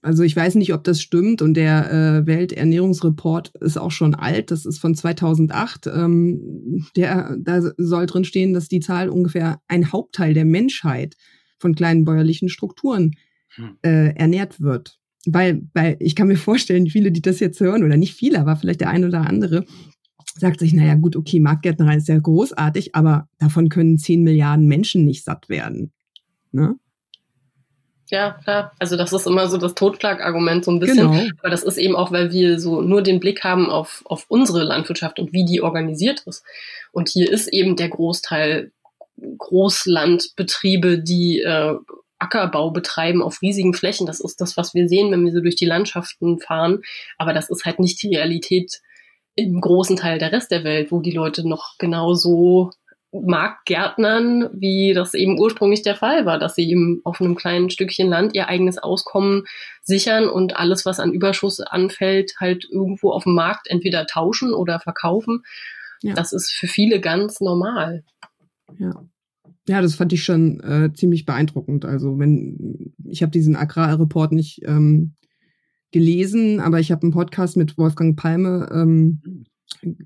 [0.02, 4.52] also ich weiß nicht, ob das stimmt und der äh, Welternährungsreport ist auch schon alt.
[4.52, 5.88] Das ist von 2008.
[5.88, 11.16] Ähm, der, da soll drin stehen, dass die Zahl ungefähr ein Hauptteil der Menschheit
[11.60, 13.16] von kleinen bäuerlichen Strukturen
[13.56, 13.78] hm.
[13.84, 15.00] äh, ernährt wird.
[15.26, 18.58] Weil, weil ich kann mir vorstellen, viele, die das jetzt hören, oder nicht viele, aber
[18.58, 19.66] vielleicht der eine oder andere,
[20.40, 25.06] sagt sich, naja gut, okay, Marktgärtnerei ist ja großartig, aber davon können 10 Milliarden Menschen
[25.06, 25.92] nicht satt werden.
[26.52, 26.76] Ne?
[28.10, 28.72] Ja, klar.
[28.80, 31.12] Also das ist immer so das Totschlagargument so ein bisschen.
[31.12, 31.30] Genau.
[31.40, 34.64] Aber das ist eben auch, weil wir so nur den Blick haben auf, auf unsere
[34.64, 36.44] Landwirtschaft und wie die organisiert ist.
[36.92, 38.72] Und hier ist eben der Großteil
[39.38, 41.76] Großlandbetriebe, die äh,
[42.20, 44.08] Ackerbau betreiben auf riesigen Flächen.
[44.08, 46.82] Das ist das, was wir sehen, wenn wir so durch die Landschaften fahren.
[47.18, 48.80] Aber das ist halt nicht die Realität
[49.38, 52.72] im großen Teil der Rest der Welt, wo die Leute noch genauso
[53.12, 58.10] Marktgärtnern, wie das eben ursprünglich der Fall war, dass sie eben auf einem kleinen Stückchen
[58.10, 59.44] Land ihr eigenes Auskommen
[59.84, 64.80] sichern und alles, was an Überschuss anfällt, halt irgendwo auf dem Markt entweder tauschen oder
[64.80, 65.44] verkaufen.
[66.02, 66.16] Ja.
[66.16, 68.04] Das ist für viele ganz normal.
[68.78, 68.92] Ja.
[69.70, 71.86] Ja, das fand ich schon äh, ziemlich beeindruckend.
[71.86, 75.14] Also wenn ich habe diesen Agrarreport nicht ähm,
[75.92, 79.46] gelesen, aber ich habe einen Podcast mit Wolfgang Palme ähm,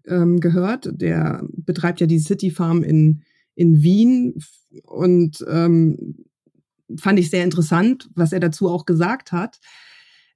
[0.07, 0.89] ähm, gehört.
[0.93, 3.23] Der betreibt ja die City Farm in
[3.55, 4.35] in Wien
[4.85, 6.15] und ähm,
[6.97, 9.59] fand ich sehr interessant, was er dazu auch gesagt hat.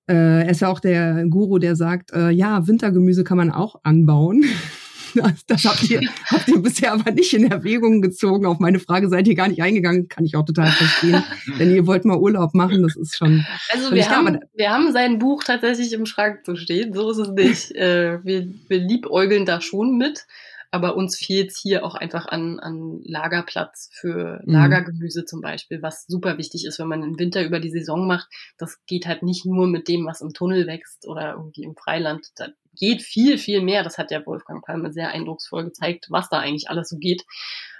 [0.07, 3.77] Äh, er ist ja auch der Guru, der sagt, äh, ja, Wintergemüse kann man auch
[3.83, 4.43] anbauen.
[5.47, 8.45] Das habt ihr, habt ihr bisher aber nicht in Erwägung gezogen.
[8.45, 10.07] Auf meine Frage seid ihr gar nicht eingegangen.
[10.07, 11.23] Kann ich auch total verstehen.
[11.59, 13.45] Denn ihr wollt mal Urlaub machen, das ist schon.
[13.71, 16.93] Also wir haben, wir haben sein Buch tatsächlich im Schrank zu stehen.
[16.93, 17.71] So ist es nicht.
[17.85, 20.25] Äh, wir, wir liebäugeln da schon mit.
[20.71, 24.53] Aber uns fehlt hier auch einfach an, an Lagerplatz für mhm.
[24.53, 28.27] Lagergemüse zum Beispiel, was super wichtig ist, wenn man im Winter über die Saison macht.
[28.57, 32.27] Das geht halt nicht nur mit dem, was im Tunnel wächst oder irgendwie im Freiland.
[32.35, 33.83] Da geht viel, viel mehr.
[33.83, 37.23] Das hat der Wolfgang Palme sehr eindrucksvoll gezeigt, was da eigentlich alles so geht.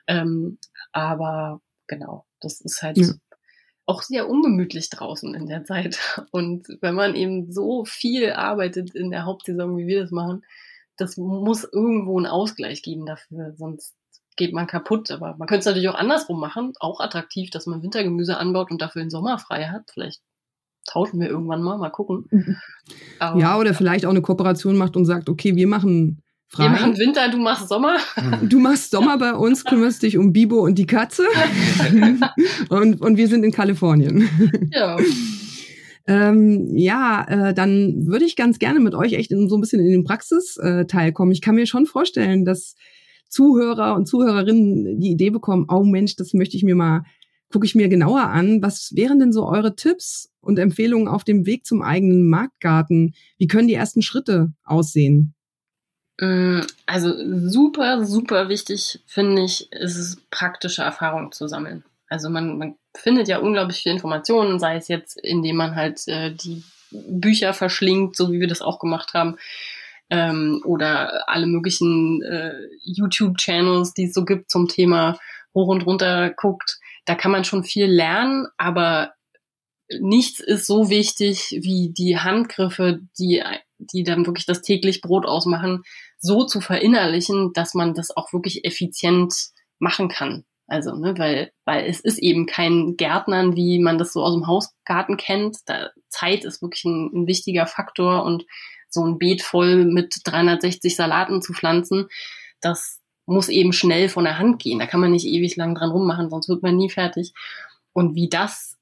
[0.08, 0.58] Ähm,
[0.92, 3.08] aber genau, das ist halt ja.
[3.86, 6.00] auch sehr ungemütlich draußen in der Zeit.
[6.32, 10.44] Und wenn man eben so viel arbeitet in der Hauptsaison, wie wir das machen,
[10.98, 13.96] das muss irgendwo einen Ausgleich geben dafür, sonst
[14.36, 15.12] geht man kaputt.
[15.12, 18.82] Aber man könnte es natürlich auch andersrum machen, auch attraktiv, dass man Wintergemüse anbaut und
[18.82, 19.84] dafür den Sommer frei hat.
[19.94, 20.22] Vielleicht
[20.86, 22.26] tauschen wir irgendwann mal, mal gucken.
[22.32, 22.58] Mhm.
[23.20, 26.64] Aber, ja, oder vielleicht auch eine Kooperation macht und sagt, okay, wir machen frei.
[26.64, 27.98] Wir machen Winter, du machst Sommer.
[28.44, 31.24] Du machst Sommer bei uns, kümmerst dich um Bibo und die Katze.
[32.70, 34.30] und, und wir sind in Kalifornien.
[34.72, 34.98] Ja.
[36.08, 39.80] Ähm, ja, äh, dann würde ich ganz gerne mit euch echt in, so ein bisschen
[39.80, 41.32] in den Praxisteil kommen.
[41.32, 42.76] Ich kann mir schon vorstellen, dass
[43.28, 47.04] Zuhörer und Zuhörerinnen die Idee bekommen, oh Mensch, das möchte ich mir mal,
[47.52, 48.62] gucke ich mir genauer an.
[48.62, 53.16] Was wären denn so eure Tipps und Empfehlungen auf dem Weg zum eigenen Marktgarten?
[53.38, 55.34] Wie können die ersten Schritte aussehen?
[56.20, 57.14] Mm, also
[57.50, 61.84] super, super wichtig finde ich, ist es praktische Erfahrung zu sammeln.
[62.08, 66.32] Also man, man findet ja unglaublich viele Informationen, sei es jetzt, indem man halt äh,
[66.32, 69.38] die Bücher verschlingt, so wie wir das auch gemacht haben,
[70.10, 75.18] ähm, oder alle möglichen äh, YouTube-Channels, die es so gibt zum Thema
[75.54, 76.80] hoch und runter guckt.
[77.06, 79.14] Da kann man schon viel lernen, aber
[80.00, 83.44] nichts ist so wichtig wie die Handgriffe, die,
[83.78, 85.84] die dann wirklich das täglich Brot ausmachen,
[86.20, 89.34] so zu verinnerlichen, dass man das auch wirklich effizient
[89.80, 90.46] machen kann.
[90.68, 94.48] Also, ne, weil, weil es ist eben kein Gärtnern, wie man das so aus dem
[94.48, 95.58] Hausgarten kennt.
[95.66, 98.46] Da, Zeit ist wirklich ein, ein wichtiger Faktor und
[98.90, 102.08] so ein Beet voll mit 360 Salaten zu pflanzen,
[102.62, 104.80] das muss eben schnell von der Hand gehen.
[104.80, 107.34] Da kann man nicht ewig lang dran rummachen, sonst wird man nie fertig.
[107.94, 108.78] Und wie das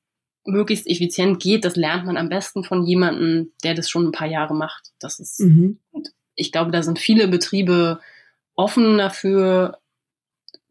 [0.45, 4.27] möglichst effizient geht, das lernt man am besten von jemandem, der das schon ein paar
[4.27, 4.91] Jahre macht.
[4.99, 5.79] Das ist, mhm.
[6.35, 7.99] ich glaube, da sind viele Betriebe
[8.55, 9.79] offen dafür,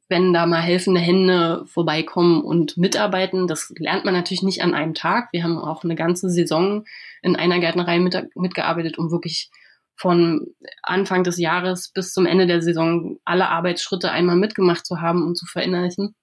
[0.09, 3.47] wenn da mal helfende Hände vorbeikommen und mitarbeiten.
[3.47, 5.29] Das lernt man natürlich nicht an einem Tag.
[5.33, 6.85] Wir haben auch eine ganze Saison
[7.23, 9.51] in einer Gärtnerei mit, mitgearbeitet, um wirklich
[9.97, 10.47] von
[10.83, 15.37] Anfang des Jahres bis zum Ende der Saison alle Arbeitsschritte einmal mitgemacht zu haben und
[15.37, 16.15] zu verinnerlichen.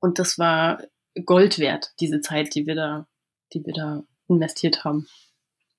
[0.00, 0.82] Und das war
[1.24, 3.06] Gold wert, diese Zeit, die wir da,
[3.52, 5.06] die wir da investiert haben.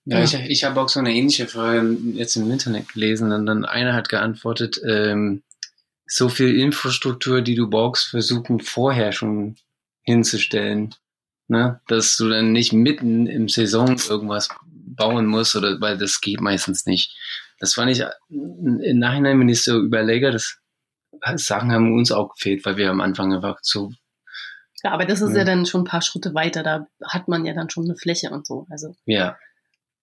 [0.06, 0.24] Ja, ja.
[0.24, 3.94] ich, ich habe auch so eine ähnliche Frage jetzt im Internet gelesen und dann einer
[3.94, 5.44] hat geantwortet, ähm,
[6.16, 9.56] so viel Infrastruktur, die du brauchst, versuchen vorher schon
[10.04, 10.94] hinzustellen.
[11.48, 11.82] Ne?
[11.88, 16.86] Dass du dann nicht mitten im Saison irgendwas bauen musst, oder weil das geht meistens
[16.86, 17.18] nicht.
[17.60, 20.60] Das fand ich im Nachhinein, wenn ich so überlege, das
[21.38, 23.92] Sachen haben uns auch gefehlt, weil wir am Anfang einfach so.
[24.84, 27.44] Ja, aber das ist ja, ja dann schon ein paar Schritte weiter, da hat man
[27.44, 28.68] ja dann schon eine Fläche und so.
[28.70, 28.96] Also.
[29.06, 29.36] Ja.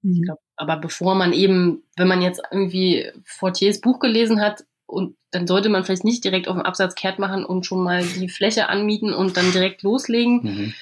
[0.02, 5.16] Ich glaub, aber bevor man eben, wenn man jetzt irgendwie Fortiers Buch gelesen hat, und
[5.30, 8.28] dann sollte man vielleicht nicht direkt auf dem Absatz kehrt machen und schon mal die
[8.28, 10.40] Fläche anmieten und dann direkt loslegen.
[10.42, 10.74] Mhm.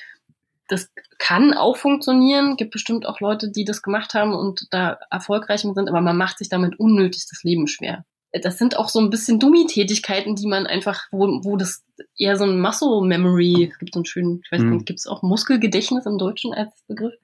[0.68, 2.56] Das kann auch funktionieren.
[2.56, 6.38] Gibt bestimmt auch Leute, die das gemacht haben und da erfolgreich sind, aber man macht
[6.38, 8.04] sich damit unnötig das Leben schwer.
[8.32, 11.82] Das sind auch so ein bisschen Dummi-Tätigkeiten, die man einfach, wo, wo das
[12.16, 14.84] eher so ein Muscle Memory, es gibt so einen schönen, ich weiß nicht, mhm.
[14.84, 17.14] gibt es auch Muskelgedächtnis im Deutschen als Begriff?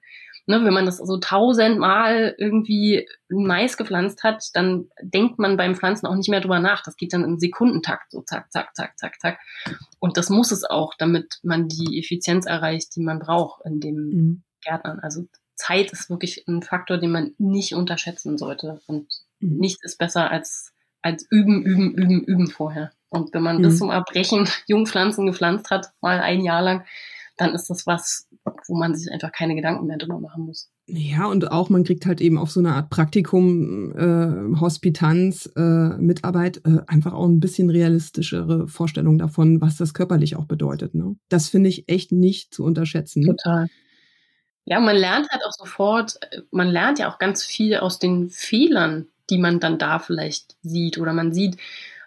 [0.47, 6.07] Ne, wenn man das so tausendmal irgendwie Mais gepflanzt hat, dann denkt man beim Pflanzen
[6.07, 6.83] auch nicht mehr drüber nach.
[6.83, 9.39] Das geht dann im Sekundentakt, so zack, zack, zack, zack, zack.
[9.99, 13.95] Und das muss es auch, damit man die Effizienz erreicht, die man braucht in dem
[13.95, 14.43] mhm.
[14.63, 14.99] Gärtnern.
[14.99, 18.81] Also Zeit ist wirklich ein Faktor, den man nicht unterschätzen sollte.
[18.87, 19.07] Und
[19.39, 19.57] mhm.
[19.57, 22.91] nichts ist besser als, als üben, üben, üben, üben vorher.
[23.09, 23.63] Und wenn man mhm.
[23.63, 26.85] bis zum Erbrechen Jungpflanzen gepflanzt hat, mal ein Jahr lang,
[27.37, 28.27] dann ist das was,
[28.67, 30.69] wo man sich einfach keine Gedanken mehr drüber machen muss.
[30.87, 35.97] Ja, und auch man kriegt halt eben auf so eine Art Praktikum, äh, Hospitanz, äh,
[35.97, 40.93] Mitarbeit äh, einfach auch ein bisschen realistischere Vorstellung davon, was das körperlich auch bedeutet.
[40.93, 41.15] Ne?
[41.29, 43.23] Das finde ich echt nicht zu unterschätzen.
[43.23, 43.67] Total.
[44.65, 46.19] Ja, man lernt halt auch sofort,
[46.51, 50.97] man lernt ja auch ganz viel aus den Fehlern, die man dann da vielleicht sieht.
[50.97, 51.57] Oder man sieht,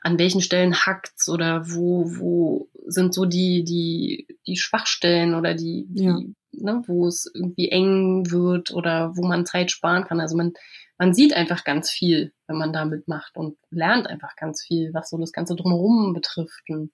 [0.02, 5.88] an welchen Stellen hackt's oder wo, wo sind so die, die, die Schwachstellen oder die,
[5.94, 6.18] ja.
[6.18, 10.20] die ne, wo es irgendwie eng wird oder wo man Zeit sparen kann.
[10.20, 10.52] Also man,
[10.98, 15.10] man sieht einfach ganz viel, wenn man da mitmacht und lernt einfach ganz viel, was
[15.10, 16.62] so das Ganze drumherum betrifft.
[16.68, 16.90] Und,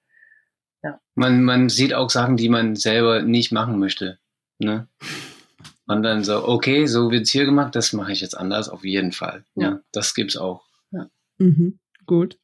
[0.83, 1.01] ja.
[1.15, 4.19] man, man sieht auch Sachen, die man selber nicht machen möchte.
[4.59, 4.89] Ne?
[5.87, 9.13] Und dann so, okay, so wird's hier gemacht, das mache ich jetzt anders, auf jeden
[9.13, 9.45] Fall.
[9.55, 10.65] Ja, ja das gibt's auch.
[10.91, 11.11] Ja.
[11.39, 12.39] Mhm, gut.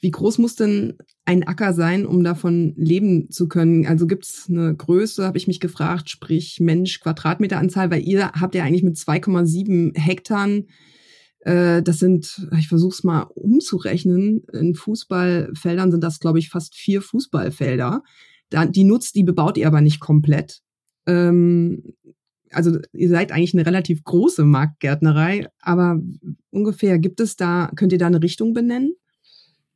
[0.00, 0.94] Wie groß muss denn
[1.24, 3.86] ein Acker sein, um davon leben zu können?
[3.86, 8.54] Also gibt es eine Größe, habe ich mich gefragt, sprich Mensch, Quadratmeteranzahl, weil ihr habt
[8.54, 10.48] ja eigentlich mit 2,7 Hektar,
[11.40, 16.74] äh, das sind, ich versuche es mal umzurechnen, in Fußballfeldern sind das, glaube ich, fast
[16.74, 18.02] vier Fußballfelder.
[18.50, 20.60] Da, die nutzt, die bebaut ihr aber nicht komplett.
[21.06, 21.94] Ähm,
[22.50, 26.00] also ihr seid eigentlich eine relativ große Marktgärtnerei, aber
[26.50, 28.94] ungefähr gibt es da, könnt ihr da eine Richtung benennen?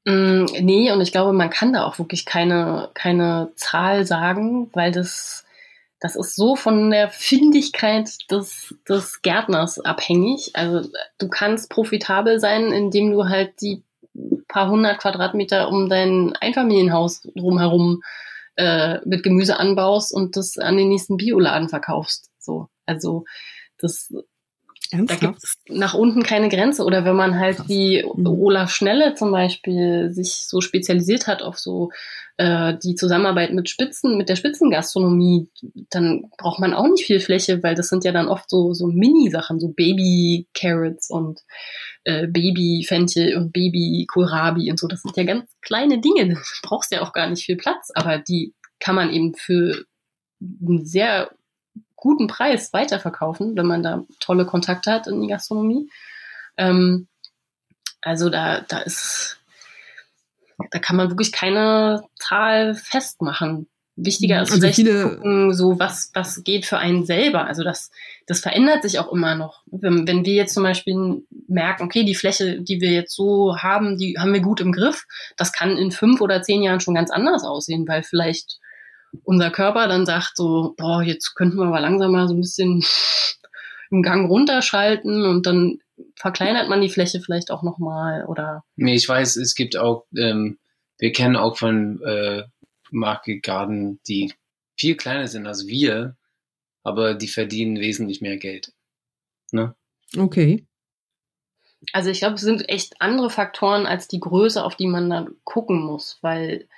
[0.05, 4.93] Mm, nee, und ich glaube, man kann da auch wirklich keine, keine Zahl sagen, weil
[4.93, 5.45] das,
[6.01, 10.53] das ist so von der Findigkeit des, des Gärtners abhängig.
[10.55, 13.85] Also du kannst profitabel sein, indem du halt die
[14.49, 18.03] paar hundert Quadratmeter um dein Einfamilienhaus drumherum
[18.57, 22.31] äh, mit Gemüse anbaust und das an den nächsten Bioladen verkaufst.
[22.39, 23.25] So, also
[23.79, 24.13] das
[24.91, 25.23] Ernsthaft?
[25.23, 26.85] Da gibt es nach unten keine Grenze.
[26.85, 27.69] Oder wenn man halt Krass.
[27.69, 28.27] wie mhm.
[28.27, 31.91] Olaf Schnelle zum Beispiel sich so spezialisiert hat auf so
[32.37, 35.51] äh, die Zusammenarbeit mit Spitzen, mit der Spitzengastronomie,
[35.91, 38.87] dann braucht man auch nicht viel Fläche, weil das sind ja dann oft so, so
[38.87, 41.41] Mini-Sachen, so Baby-Carrots und
[42.05, 44.89] äh, Baby-Fenchel und Baby-Kohlrabi und so.
[44.89, 46.35] Das sind ja ganz kleine Dinge.
[46.35, 49.85] Du brauchst ja auch gar nicht viel Platz, aber die kann man eben für
[50.41, 51.31] einen sehr
[52.01, 55.91] guten Preis weiterverkaufen, wenn man da tolle Kontakte hat in die Gastronomie.
[56.57, 57.07] Ähm,
[58.01, 59.39] also da, da ist,
[60.71, 63.69] da kann man wirklich keine Zahl festmachen.
[63.97, 67.47] Wichtiger ist also vielleicht gucken, so was, was geht für einen selber.
[67.47, 67.91] Also das,
[68.27, 69.63] das verändert sich auch immer noch.
[69.67, 73.99] Wenn, wenn wir jetzt zum Beispiel merken, okay, die Fläche, die wir jetzt so haben,
[73.99, 75.05] die haben wir gut im Griff.
[75.37, 78.60] Das kann in fünf oder zehn Jahren schon ganz anders aussehen, weil vielleicht
[79.25, 82.85] unser Körper dann sagt so, boah, jetzt könnten wir aber langsam mal so ein bisschen
[83.91, 85.79] im Gang runterschalten und dann
[86.17, 88.65] verkleinert man die Fläche vielleicht auch nochmal oder.
[88.77, 90.59] Nee, ich weiß, es gibt auch, ähm,
[90.99, 92.45] wir kennen auch von äh,
[92.91, 94.33] Market Garden, die
[94.77, 96.17] viel kleiner sind als wir,
[96.83, 98.73] aber die verdienen wesentlich mehr Geld.
[99.53, 99.75] Ne?
[100.17, 100.67] Okay.
[101.93, 105.35] Also ich glaube, es sind echt andere Faktoren als die Größe, auf die man dann
[105.45, 106.69] gucken muss, weil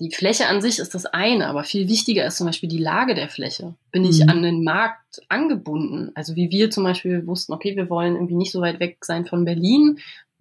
[0.00, 3.14] die Fläche an sich ist das eine, aber viel wichtiger ist zum Beispiel die Lage
[3.14, 3.74] der Fläche.
[3.90, 4.28] Bin ich mhm.
[4.28, 6.12] an den Markt angebunden?
[6.14, 9.26] Also wie wir zum Beispiel wussten, okay, wir wollen irgendwie nicht so weit weg sein
[9.26, 9.98] von Berlin,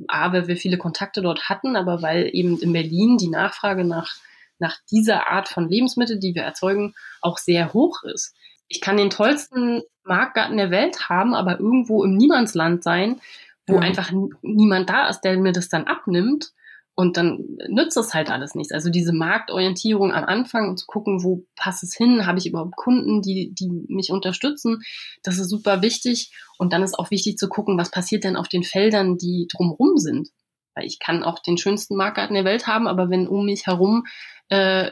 [0.08, 4.15] aber wir viele Kontakte dort hatten, aber weil eben in Berlin die Nachfrage nach,
[4.60, 8.36] nach dieser Art von Lebensmittel, die wir erzeugen, auch sehr hoch ist.
[8.67, 13.20] Ich kann den tollsten Marktgarten der Welt haben, aber irgendwo im Niemandsland sein,
[13.65, 13.82] wo ja.
[13.82, 16.52] einfach niemand da ist, der mir das dann abnimmt
[16.99, 18.73] und dann nützt es halt alles nichts.
[18.73, 22.75] Also diese Marktorientierung am Anfang und zu gucken, wo passt es hin, habe ich überhaupt
[22.75, 24.81] Kunden, die, die mich unterstützen,
[25.21, 26.31] das ist super wichtig.
[26.57, 29.97] Und dann ist auch wichtig zu gucken, was passiert denn auf den Feldern, die drumrum
[29.97, 30.29] sind.
[30.73, 34.07] Weil ich kann auch den schönsten Marktgarten der Welt haben, aber wenn um mich herum
[34.49, 34.89] äh,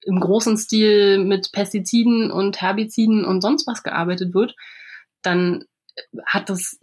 [0.00, 4.54] im großen Stil mit Pestiziden und Herbiziden und sonst was gearbeitet wird,
[5.20, 5.66] dann
[6.24, 6.80] hat das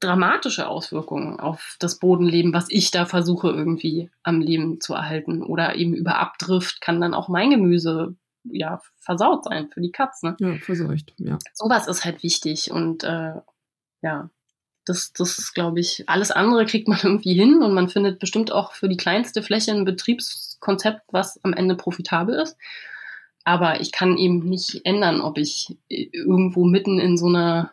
[0.00, 5.42] dramatische Auswirkungen auf das Bodenleben, was ich da versuche irgendwie am Leben zu erhalten.
[5.42, 10.36] Oder eben über Abdrift kann dann auch mein Gemüse ja versaut sein für die Katzen.
[10.38, 11.38] Ja, verseucht, ja.
[11.52, 13.34] Sowas ist halt wichtig und äh,
[14.02, 14.30] ja,
[14.86, 18.52] das, das ist, glaube ich, alles andere kriegt man irgendwie hin und man findet bestimmt
[18.52, 22.56] auch für die kleinste Fläche ein Betriebskonzept, was am Ende profitabel ist.
[23.44, 27.72] Aber ich kann eben nicht ändern, ob ich irgendwo mitten in so einer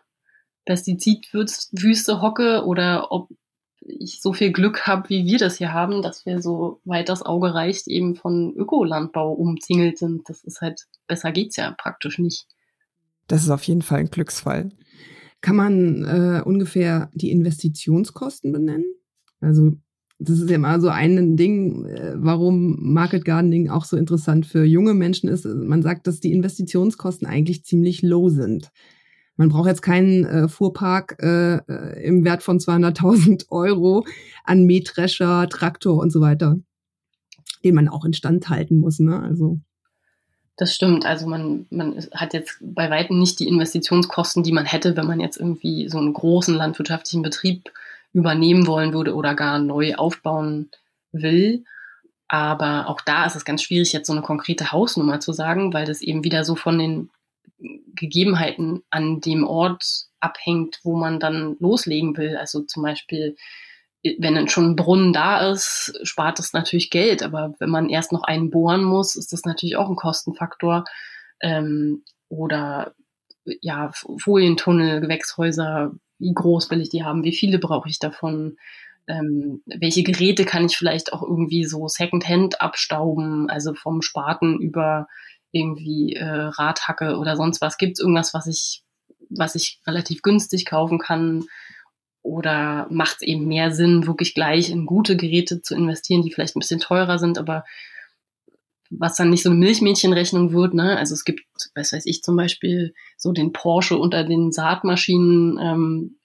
[0.68, 3.30] Pestizidwüste hocke oder ob
[3.80, 7.24] ich so viel Glück habe, wie wir das hier haben, dass wir so weit das
[7.24, 10.30] Auge reicht, eben von Ökolandbau umzingelt sind.
[10.30, 12.48] Das ist halt, besser geht's ja praktisch nicht.
[13.28, 14.70] Das ist auf jeden Fall ein Glücksfall.
[15.42, 18.94] Kann man äh, ungefähr die Investitionskosten benennen?
[19.40, 19.78] Also
[20.20, 24.66] das ist ja immer so ein Ding, äh, warum Market Gardening auch so interessant für
[24.66, 25.46] junge Menschen ist.
[25.46, 28.72] Man sagt, dass die Investitionskosten eigentlich ziemlich low sind.
[29.38, 34.06] Man braucht jetzt keinen äh, Fuhrpark äh, äh im Wert von 200.000 Euro
[34.44, 36.58] an Mähdrescher, Traktor und so weiter,
[37.64, 39.00] den man auch instand halten muss.
[39.00, 39.20] Ne?
[39.20, 39.60] Also
[40.58, 41.06] das stimmt.
[41.06, 45.20] Also man, man hat jetzt bei weitem nicht die Investitionskosten, die man hätte, wenn man
[45.20, 47.72] jetzt irgendwie so einen großen landwirtschaftlichen Betrieb
[48.12, 50.72] übernehmen wollen würde oder gar neu aufbauen
[51.12, 51.64] will.
[52.28, 55.86] Aber auch da ist es ganz schwierig, jetzt so eine konkrete Hausnummer zu sagen, weil
[55.86, 57.10] das eben wieder so von den
[57.60, 62.38] Gegebenheiten an dem Ort abhängt, wo man dann loslegen will.
[62.38, 63.36] Also zum Beispiel,
[64.20, 67.24] wenn dann schon ein Brunnen da ist, spart das natürlich Geld.
[67.24, 70.86] Aber wenn man erst noch einen bohren muss, ist das natürlich auch ein Kostenfaktor.
[71.42, 72.94] Ähm, oder
[73.62, 78.58] ja, Folientunnel, Gewächshäuser, wie groß will ich die haben, wie viele brauche ich davon,
[79.08, 85.08] ähm, welche Geräte kann ich vielleicht auch irgendwie so Secondhand abstauben, also vom Spaten über
[85.52, 87.78] irgendwie äh, Radhacke oder sonst was.
[87.78, 88.84] Gibt es irgendwas, was ich,
[89.30, 91.46] was ich relativ günstig kaufen kann?
[92.22, 96.56] Oder macht es eben mehr Sinn, wirklich gleich in gute Geräte zu investieren, die vielleicht
[96.56, 97.64] ein bisschen teurer sind, aber
[98.90, 100.74] was dann nicht so eine Milchmädchenrechnung wird.
[100.74, 100.98] Ne?
[100.98, 101.42] Also es gibt,
[101.76, 106.20] was weiß ich, zum Beispiel so den Porsche unter den Saatmaschinen, ähm,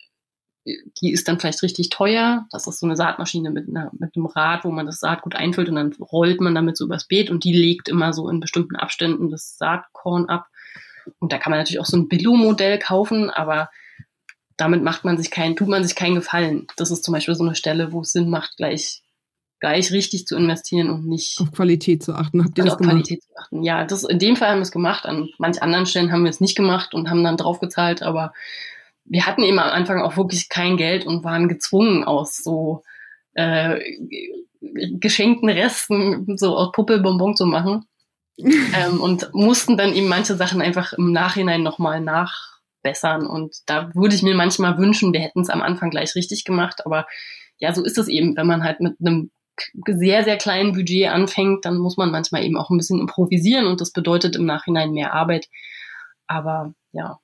[0.64, 2.46] die ist dann vielleicht richtig teuer.
[2.50, 5.68] Das ist so eine Saatmaschine mit, einer, mit einem Rad, wo man das Saatgut einfüllt
[5.68, 8.76] und dann rollt man damit so übers Beet und die legt immer so in bestimmten
[8.76, 10.46] Abständen das Saatkorn ab.
[11.18, 13.70] Und da kann man natürlich auch so ein Billo-Modell kaufen, aber
[14.56, 16.68] damit macht man sich keinen, tut man sich keinen Gefallen.
[16.76, 19.02] Das ist zum Beispiel so eine Stelle, wo es Sinn macht, gleich
[19.62, 22.44] gleich richtig zu investieren und nicht auf Qualität zu achten.
[22.44, 22.94] Habt ihr das auf gemacht?
[22.94, 23.62] Qualität zu achten.
[23.62, 25.06] Ja, das in dem Fall haben wir es gemacht.
[25.06, 28.02] An manch anderen Stellen haben wir es nicht gemacht und haben dann draufgezahlt.
[28.02, 28.32] Aber
[29.04, 32.82] wir hatten eben am Anfang auch wirklich kein Geld und waren gezwungen aus so
[33.34, 33.80] äh,
[34.60, 37.84] geschenkten Resten so aus Puppelbonbon zu machen.
[38.74, 43.26] Ähm, und mussten dann eben manche Sachen einfach im Nachhinein nochmal nachbessern.
[43.26, 46.86] Und da würde ich mir manchmal wünschen, wir hätten es am Anfang gleich richtig gemacht,
[46.86, 47.06] aber
[47.58, 49.30] ja, so ist es eben, wenn man halt mit einem
[49.86, 53.66] sehr, sehr kleinen Budget anfängt, dann muss man manchmal eben auch ein bisschen improvisieren.
[53.66, 55.48] Und das bedeutet im Nachhinein mehr Arbeit.
[56.26, 57.18] Aber ja,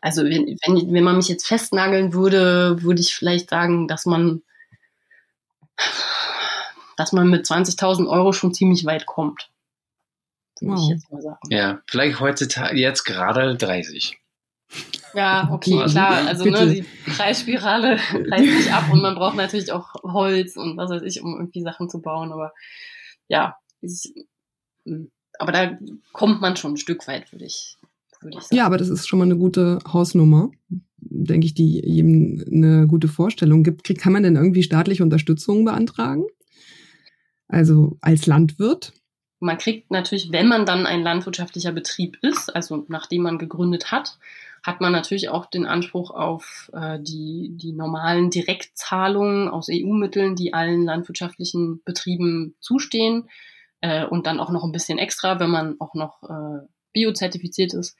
[0.00, 4.42] also wenn, wenn, wenn man mich jetzt festnageln würde, würde ich vielleicht sagen, dass man,
[6.96, 9.50] dass man mit 20.000 Euro schon ziemlich weit kommt.
[10.60, 10.80] Wow.
[10.80, 11.38] Ich jetzt mal sagen.
[11.50, 14.18] Ja, vielleicht heutzutage jetzt gerade 30.
[15.14, 16.26] Ja, okay, also, klar.
[16.26, 20.90] Also ne, die Preisspirale reißt sich ab und man braucht natürlich auch Holz und was
[20.90, 22.32] weiß ich, um irgendwie Sachen zu bauen.
[22.32, 22.52] Aber
[23.28, 24.12] ja, ich,
[25.38, 25.78] aber da
[26.12, 27.78] kommt man schon ein Stück weit, würde ich,
[28.22, 28.56] würde ich sagen.
[28.56, 30.50] Ja, aber das ist schon mal eine gute Hausnummer,
[30.98, 33.86] denke ich, die jedem eine gute Vorstellung gibt.
[33.98, 36.24] Kann man denn irgendwie staatliche Unterstützung beantragen?
[37.48, 38.92] Also als Landwirt?
[39.40, 44.18] Man kriegt natürlich, wenn man dann ein landwirtschaftlicher Betrieb ist, also nachdem man gegründet hat,
[44.64, 50.52] hat man natürlich auch den Anspruch auf äh, die, die normalen Direktzahlungen aus EU-Mitteln, die
[50.52, 53.28] allen landwirtschaftlichen Betrieben zustehen.
[53.80, 57.96] Äh, und dann auch noch ein bisschen extra, wenn man auch noch äh, biozertifiziert ist.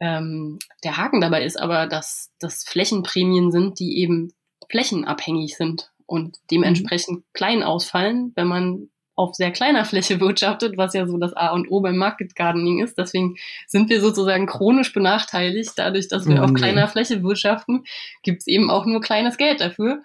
[0.00, 4.32] Ähm, der Haken dabei ist aber, dass das Flächenprämien sind, die eben
[4.70, 7.24] flächenabhängig sind und dementsprechend mhm.
[7.32, 8.88] klein ausfallen, wenn man
[9.20, 12.82] auf sehr kleiner Fläche wirtschaftet, was ja so das A und O beim Market Gardening
[12.82, 12.96] ist.
[12.96, 15.72] Deswegen sind wir sozusagen chronisch benachteiligt.
[15.76, 17.84] Dadurch, dass wir oh, auf kleiner Fläche wirtschaften,
[18.22, 20.02] gibt es eben auch nur kleines Geld dafür.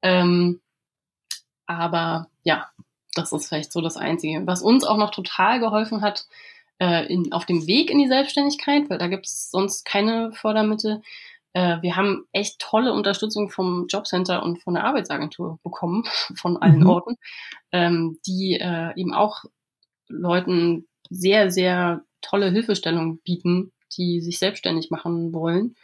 [0.00, 0.60] Ähm,
[1.66, 2.68] aber ja,
[3.14, 4.46] das ist vielleicht so das Einzige.
[4.46, 6.24] Was uns auch noch total geholfen hat,
[6.78, 11.02] äh, in, auf dem Weg in die Selbstständigkeit, weil da gibt es sonst keine Fördermittel,
[11.54, 16.04] äh, wir haben echt tolle Unterstützung vom Jobcenter und von der Arbeitsagentur bekommen,
[16.36, 16.86] von allen mhm.
[16.88, 17.16] Orten,
[17.72, 19.44] ähm, die äh, eben auch
[20.08, 25.76] Leuten sehr, sehr tolle Hilfestellung bieten, die sich selbstständig machen wollen.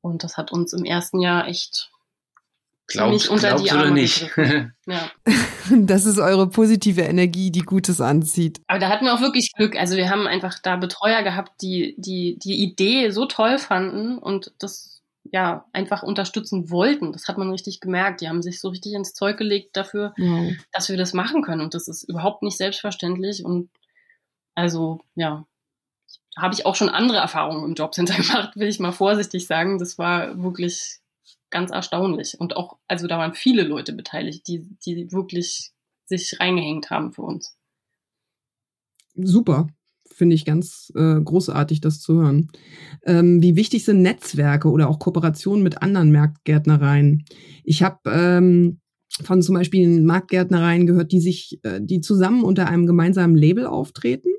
[0.00, 1.90] Und das hat uns im ersten Jahr echt
[2.92, 4.30] Die Arme oder nicht?
[4.86, 5.10] ja.
[5.70, 8.60] Das ist eure positive Energie, die Gutes anzieht.
[8.66, 9.76] Aber da hatten wir auch wirklich Glück.
[9.76, 14.52] Also wir haben einfach da Betreuer gehabt, die die, die Idee so toll fanden und
[14.58, 14.94] das
[15.32, 17.12] ja, einfach unterstützen wollten.
[17.12, 18.20] Das hat man richtig gemerkt.
[18.20, 20.52] Die haben sich so richtig ins Zeug gelegt dafür, wow.
[20.72, 21.62] dass wir das machen können.
[21.62, 23.44] Und das ist überhaupt nicht selbstverständlich.
[23.44, 23.70] Und
[24.54, 25.46] also, ja,
[26.36, 29.78] habe ich auch schon andere Erfahrungen im Jobcenter gemacht, will ich mal vorsichtig sagen.
[29.78, 31.00] Das war wirklich
[31.54, 32.38] ganz erstaunlich.
[32.38, 35.72] Und auch, also da waren viele Leute beteiligt, die, die wirklich
[36.04, 37.56] sich reingehängt haben für uns.
[39.14, 39.68] Super
[40.14, 42.48] finde ich ganz äh, großartig, das zu hören.
[43.04, 47.24] Ähm, wie wichtig sind Netzwerke oder auch Kooperationen mit anderen Marktgärtnereien?
[47.64, 48.80] Ich habe ähm,
[49.22, 54.30] von zum Beispiel Marktgärtnereien gehört, die sich, äh, die zusammen unter einem gemeinsamen Label auftreten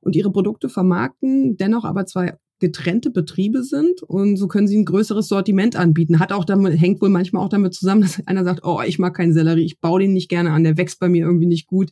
[0.00, 4.84] und ihre Produkte vermarkten, dennoch aber zwei getrennte Betriebe sind und so können sie ein
[4.84, 6.20] größeres Sortiment anbieten.
[6.20, 9.14] Hat auch damit, hängt wohl manchmal auch damit zusammen, dass einer sagt, oh, ich mag
[9.14, 11.90] keinen Sellerie, ich baue den nicht gerne an, der wächst bei mir irgendwie nicht gut.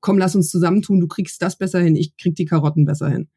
[0.00, 3.28] Komm, lass uns zusammentun, du kriegst das besser hin, ich krieg die Karotten besser hin.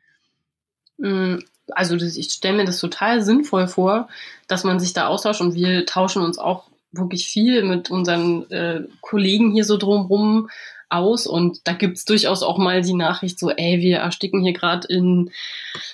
[0.97, 1.39] Mm,
[1.71, 4.07] also ich stelle mir das total sinnvoll vor,
[4.47, 8.83] dass man sich da austauscht und wir tauschen uns auch wirklich viel mit unseren äh,
[9.01, 10.49] Kollegen hier so drumrum
[10.89, 11.27] aus.
[11.27, 15.31] Und da gibt's durchaus auch mal die Nachricht so, ey, wir ersticken hier gerade in,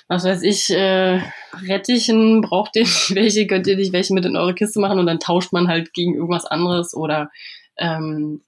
[0.08, 1.20] was weiß ich, äh,
[1.66, 4.98] Rettichen, braucht ihr nicht welche, könnt ihr nicht welche mit in eure Kiste machen?
[4.98, 7.30] Und dann tauscht man halt gegen irgendwas anderes oder
[7.76, 8.42] ähm,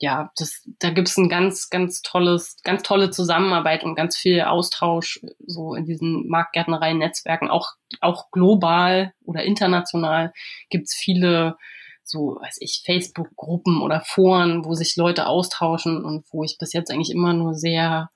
[0.00, 5.20] ja, das, da gibt's ein ganz, ganz tolles, ganz tolle Zusammenarbeit und ganz viel Austausch
[5.44, 10.32] so in diesen Marktgärtnereien-Netzwerken, auch, auch global oder international
[10.70, 11.56] gibt's viele
[12.08, 16.90] so, weiß ich, Facebook-Gruppen oder Foren, wo sich Leute austauschen und wo ich bis jetzt
[16.90, 18.10] eigentlich immer nur sehr,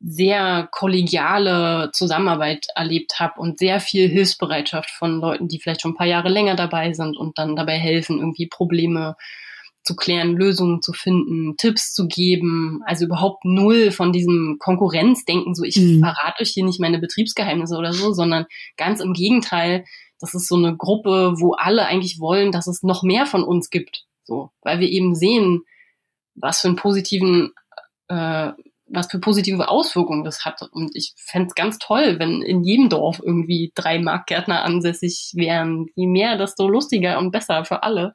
[0.00, 5.96] sehr kollegiale Zusammenarbeit erlebt habe und sehr viel Hilfsbereitschaft von Leuten, die vielleicht schon ein
[5.96, 9.16] paar Jahre länger dabei sind und dann dabei helfen, irgendwie Probleme
[9.84, 12.80] zu klären, Lösungen zu finden, Tipps zu geben.
[12.86, 16.00] Also überhaupt null von diesem Konkurrenzdenken, so ich mhm.
[16.00, 18.46] verrate euch hier nicht meine Betriebsgeheimnisse oder so, sondern
[18.76, 19.84] ganz im Gegenteil,
[20.22, 23.70] das ist so eine Gruppe, wo alle eigentlich wollen, dass es noch mehr von uns
[23.70, 24.06] gibt.
[24.22, 25.64] So, weil wir eben sehen,
[26.36, 27.52] was für einen positiven,
[28.06, 28.52] äh,
[28.86, 30.62] was für positive Auswirkungen das hat.
[30.62, 35.86] Und ich fände es ganz toll, wenn in jedem Dorf irgendwie drei Marktgärtner ansässig wären.
[35.96, 38.14] Je mehr, desto lustiger und besser für alle.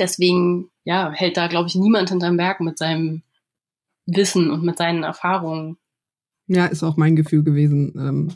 [0.00, 3.22] Deswegen, ja, hält da, glaube ich, niemand hinterm Berg mit seinem
[4.06, 5.78] Wissen und mit seinen Erfahrungen.
[6.54, 8.28] Ja, ist auch mein Gefühl gewesen, ähm,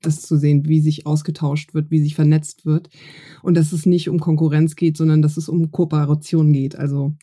[0.00, 2.88] das zu sehen, wie sich ausgetauscht wird, wie sich vernetzt wird
[3.42, 6.76] und dass es nicht um Konkurrenz geht, sondern dass es um Kooperation geht.
[6.76, 7.16] Also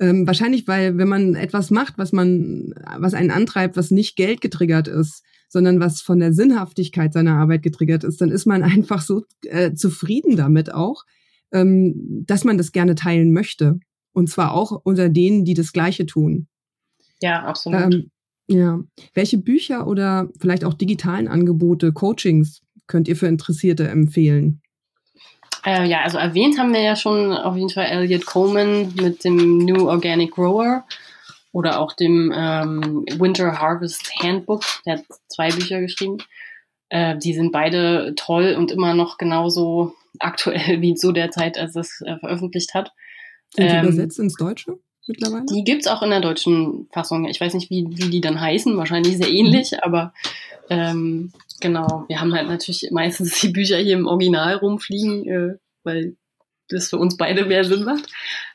[0.00, 4.40] ähm, wahrscheinlich, weil wenn man etwas macht, was man, was einen antreibt, was nicht Geld
[4.40, 9.02] getriggert ist, sondern was von der Sinnhaftigkeit seiner Arbeit getriggert ist, dann ist man einfach
[9.02, 11.04] so äh, zufrieden damit auch,
[11.52, 13.78] ähm, dass man das gerne teilen möchte.
[14.12, 16.48] Und zwar auch unter denen, die das Gleiche tun.
[17.20, 17.94] Ja, absolut.
[17.94, 18.10] Ähm,
[18.48, 18.80] ja.
[19.14, 24.62] Welche Bücher oder vielleicht auch digitalen Angebote, Coachings könnt ihr für Interessierte empfehlen?
[25.64, 29.58] Äh, ja, also erwähnt haben wir ja schon auf jeden Fall Elliot Coleman mit dem
[29.58, 30.84] New Organic Grower
[31.52, 34.62] oder auch dem ähm, Winter Harvest Handbook.
[34.86, 36.18] Der hat zwei Bücher geschrieben.
[36.88, 41.76] Äh, die sind beide toll und immer noch genauso aktuell wie zu der Zeit, als
[41.76, 42.92] es äh, veröffentlicht hat.
[43.54, 44.78] Sind ähm, übersetzt ins Deutsche?
[45.08, 45.46] Mittlerweile?
[45.46, 47.26] Die gibt's auch in der deutschen Fassung.
[47.26, 49.78] Ich weiß nicht, wie, wie die dann heißen, wahrscheinlich sehr ähnlich, mhm.
[49.82, 50.12] aber
[50.70, 56.16] ähm, genau, wir haben halt natürlich meistens die Bücher hier im Original rumfliegen, äh, weil
[56.68, 58.06] das für uns beide mehr Sinn macht.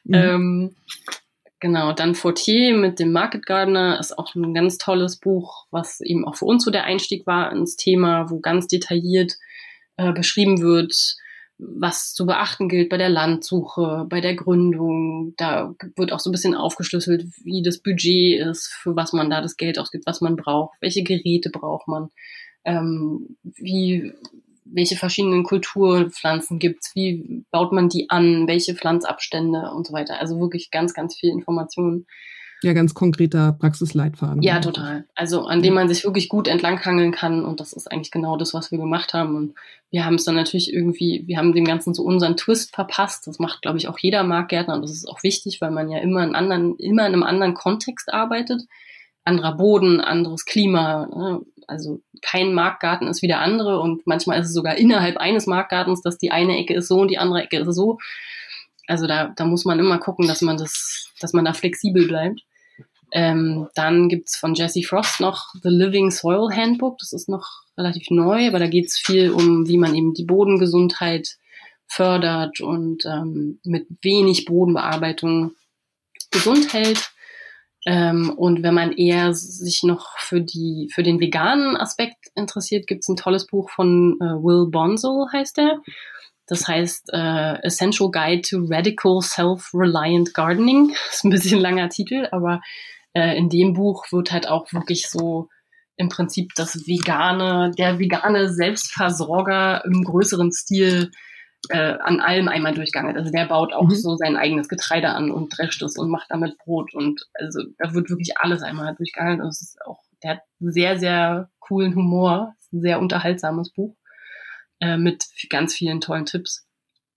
[0.03, 0.13] Mhm.
[0.13, 0.75] Ähm,
[1.59, 6.25] genau, dann Fortier mit dem Market Gardener ist auch ein ganz tolles Buch, was eben
[6.25, 9.33] auch für uns so der Einstieg war ins Thema, wo ganz detailliert
[9.97, 11.15] äh, beschrieben wird,
[11.75, 15.33] was zu beachten gilt bei der Landsuche, bei der Gründung.
[15.37, 19.41] Da wird auch so ein bisschen aufgeschlüsselt, wie das Budget ist, für was man da
[19.41, 22.09] das Geld ausgibt, was man braucht, welche Geräte braucht man,
[22.65, 24.13] ähm, wie,
[24.65, 30.19] welche verschiedenen Kulturpflanzen gibt's, wie baut man die an, welche Pflanzabstände und so weiter.
[30.19, 32.05] Also wirklich ganz, ganz viel Informationen.
[32.63, 34.41] Ja, ganz konkreter Praxisleitfaden.
[34.41, 35.05] Ja, total.
[35.15, 38.53] Also an dem man sich wirklich gut entlanghangeln kann und das ist eigentlich genau das,
[38.53, 39.35] was wir gemacht haben.
[39.35, 39.55] Und
[39.91, 43.27] wir haben es dann natürlich irgendwie, wir haben dem Ganzen so unseren Twist verpasst.
[43.27, 45.99] Das macht, glaube ich, auch jeder Marktgärtner und das ist auch wichtig, weil man ja
[45.99, 48.63] immer in anderen, immer in einem anderen Kontext arbeitet.
[49.25, 51.07] Anderer Boden, anderes Klima.
[51.07, 51.41] Ne?
[51.67, 56.01] Also kein Marktgarten ist wie der andere und manchmal ist es sogar innerhalb eines Marktgartens,
[56.01, 57.99] dass die eine Ecke ist so und die andere Ecke ist so.
[58.87, 62.41] Also da, da muss man immer gucken, dass man das, dass man da flexibel bleibt.
[63.15, 66.97] Ähm, dann gibt's von Jesse Frost noch The Living Soil Handbook.
[66.97, 67.45] Das ist noch
[67.77, 71.37] relativ neu, aber da geht's viel um, wie man eben die Bodengesundheit
[71.85, 75.51] fördert und ähm, mit wenig Bodenbearbeitung
[76.31, 77.11] gesund hält.
[77.85, 83.09] Ähm, und wenn man eher sich noch für die für den veganen Aspekt interessiert, gibt's
[83.09, 85.81] ein tolles Buch von äh, Will Bonsall, heißt er.
[86.47, 90.89] Das heißt äh, Essential Guide to Radical Self-Reliant Gardening.
[90.89, 92.61] Das ist ein bisschen langer Titel, aber
[93.13, 95.49] äh, in dem Buch wird halt auch wirklich so
[95.95, 101.11] im Prinzip das vegane, der vegane Selbstversorger im größeren Stil
[101.69, 103.15] äh, an allem einmal durchgegangen.
[103.15, 103.95] Also der baut auch mhm.
[103.95, 107.93] so sein eigenes Getreide an und drescht es und macht damit Brot und also da
[107.93, 109.41] wird wirklich alles einmal durchgegangen.
[109.41, 113.95] Und es ist auch, der hat sehr, sehr coolen Humor, ein sehr unterhaltsames Buch
[114.79, 116.65] äh, mit ganz vielen tollen Tipps.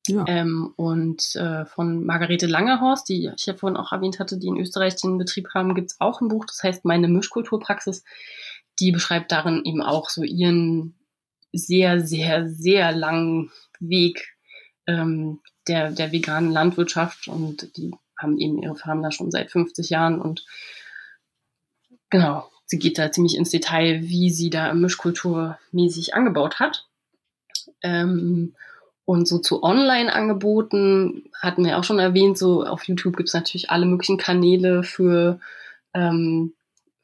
[0.08, 0.24] Ja.
[0.28, 4.58] Ähm, und äh, von Margarete Langerhorst, die ich ja vorhin auch erwähnt hatte, die in
[4.58, 8.04] Österreich den Betrieb haben, gibt es auch ein Buch, das heißt Meine Mischkulturpraxis.
[8.78, 10.94] Die beschreibt darin eben auch so ihren
[11.52, 13.50] sehr, sehr, sehr langen
[13.80, 14.36] Weg
[14.86, 19.90] ähm, der, der veganen Landwirtschaft und die haben eben ihre Farm da schon seit 50
[19.90, 20.44] Jahren und
[22.10, 26.86] genau, sie geht da ziemlich ins Detail, wie sie da Mischkulturmäßig angebaut hat.
[27.82, 28.54] Ähm,
[29.06, 33.70] und so zu Online-Angeboten hatten wir auch schon erwähnt, so auf YouTube gibt es natürlich
[33.70, 35.40] alle möglichen Kanäle für,
[35.94, 36.52] ähm,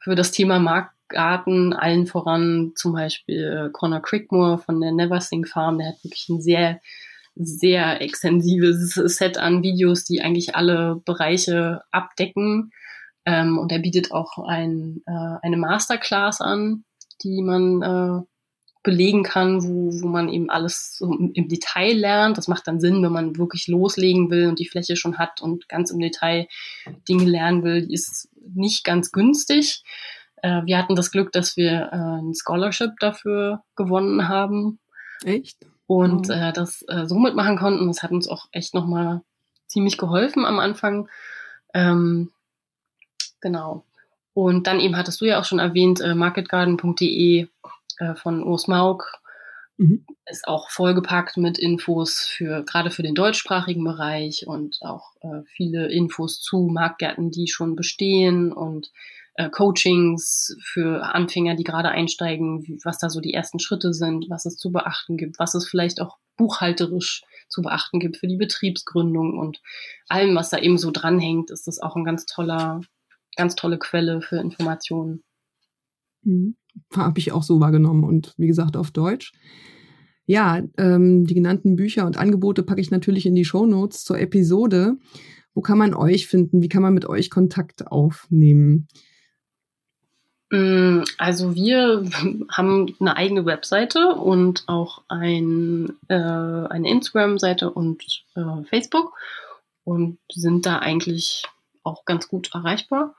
[0.01, 5.89] für das Thema Marktgarten, allen voran zum Beispiel Connor Crickmore von der Neversing Farm, der
[5.89, 6.81] hat wirklich ein sehr
[7.35, 12.73] sehr extensives Set an Videos, die eigentlich alle Bereiche abdecken.
[13.25, 16.85] Ähm, und er bietet auch ein, äh, eine Masterclass an,
[17.23, 18.27] die man äh,
[18.83, 22.39] belegen kann, wo, wo man eben alles so im Detail lernt.
[22.39, 25.69] Das macht dann Sinn, wenn man wirklich loslegen will und die Fläche schon hat und
[25.69, 26.49] ganz im Detail
[27.09, 27.87] Dinge lernen will.
[27.87, 29.85] Die ist nicht ganz günstig.
[30.37, 34.81] Äh, wir hatten das Glück, dass wir äh, ein Scholarship dafür gewonnen haben.
[35.25, 35.59] Echt?
[35.87, 36.35] und mhm.
[36.35, 37.87] äh, das äh, so mitmachen konnten.
[37.87, 39.23] Das hat uns auch echt nochmal
[39.67, 41.09] ziemlich geholfen am Anfang.
[41.75, 42.31] Ähm,
[43.41, 43.85] genau.
[44.35, 47.49] Und dann eben hattest du ja auch schon erwähnt, äh, marketgarden.de
[47.99, 49.13] äh, von Urs Mauk
[49.77, 50.07] mhm.
[50.27, 55.91] ist auch vollgepackt mit Infos für gerade für den deutschsprachigen Bereich und auch äh, viele
[55.91, 58.91] Infos zu Marktgärten, die schon bestehen und
[59.35, 64.27] äh, Coachings für Anfänger, die gerade einsteigen, wie, was da so die ersten Schritte sind,
[64.29, 68.37] was es zu beachten gibt, was es vielleicht auch buchhalterisch zu beachten gibt für die
[68.37, 69.61] Betriebsgründung und
[70.09, 72.81] allem, was da eben so dranhängt, ist das auch ein ganz toller,
[73.37, 75.23] ganz tolle Quelle für Informationen.
[76.23, 76.57] Mhm.
[76.95, 79.33] Habe ich auch so wahrgenommen und wie gesagt auf Deutsch.
[80.25, 84.19] Ja, ähm, die genannten Bücher und Angebote packe ich natürlich in die Show Notes zur
[84.19, 84.97] Episode.
[85.55, 86.63] Wo kann man euch finden?
[86.63, 88.89] Wie kann man mit euch Kontakt aufnehmen?
[90.51, 92.05] Mm, also wir
[92.51, 98.03] haben eine eigene Webseite und auch ein, äh, eine Instagram-Seite und
[98.37, 99.15] äh, Facebook
[99.85, 101.45] und sind da eigentlich
[101.83, 103.15] auch ganz gut erreichbar.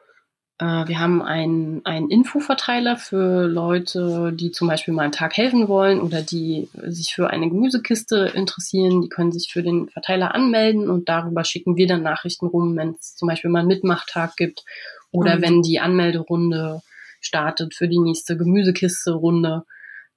[0.64, 5.68] Äh, wir haben einen, einen Infoverteiler für Leute, die zum Beispiel mal einen Tag helfen
[5.68, 9.01] wollen oder die sich für eine Gemüsekiste interessieren.
[9.01, 12.91] Die können sich für den Verteiler anmelden und darüber schicken wir dann Nachrichten rum, wenn
[12.91, 14.64] es zum Beispiel mal einen Mitmachtag gibt
[15.11, 15.41] oder mhm.
[15.41, 16.82] wenn die Anmelderunde
[17.20, 19.64] startet für die nächste Gemüsekiste-Runde,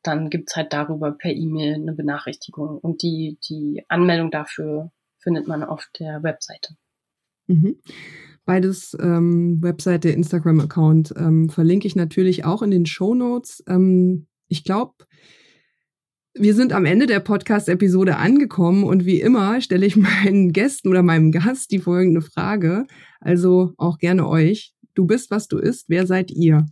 [0.03, 2.79] dann gibt's halt darüber per E-Mail eine Benachrichtigung.
[2.79, 6.77] Und die, die Anmeldung dafür findet man auf der Webseite.
[7.49, 7.81] Mhm.
[8.47, 13.63] Beides ähm, Webseite, Instagram-Account ähm, verlinke ich natürlich auch in den Show Notes.
[13.69, 14.95] Ähm, ich glaube,
[16.33, 21.03] wir sind am Ende der Podcast-Episode angekommen und wie immer stelle ich meinen Gästen oder
[21.03, 22.87] meinem Gast die folgende Frage.
[23.21, 24.75] Also auch gerne euch.
[24.95, 25.87] Du bist, was du isst.
[25.89, 26.67] Wer seid ihr?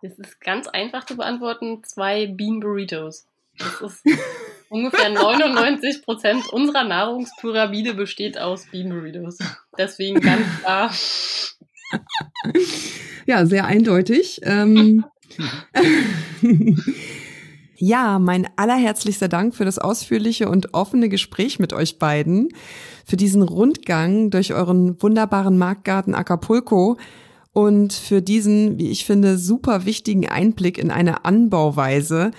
[0.00, 1.82] Das ist ganz einfach zu beantworten.
[1.82, 3.26] Zwei Bean Burritos.
[3.58, 4.02] Das ist
[4.74, 9.38] ungefähr 99 Prozent unserer Nahrungspyramide besteht aus Bean Burritos.
[9.78, 10.92] Deswegen ganz klar.
[13.26, 14.40] Ja, sehr eindeutig.
[14.42, 15.04] Ähm
[17.76, 22.48] Ja, mein allerherzlichster Dank für das ausführliche und offene Gespräch mit euch beiden,
[23.04, 26.96] für diesen Rundgang durch euren wunderbaren Marktgarten Acapulco
[27.52, 32.30] und für diesen, wie ich finde, super wichtigen Einblick in eine Anbauweise,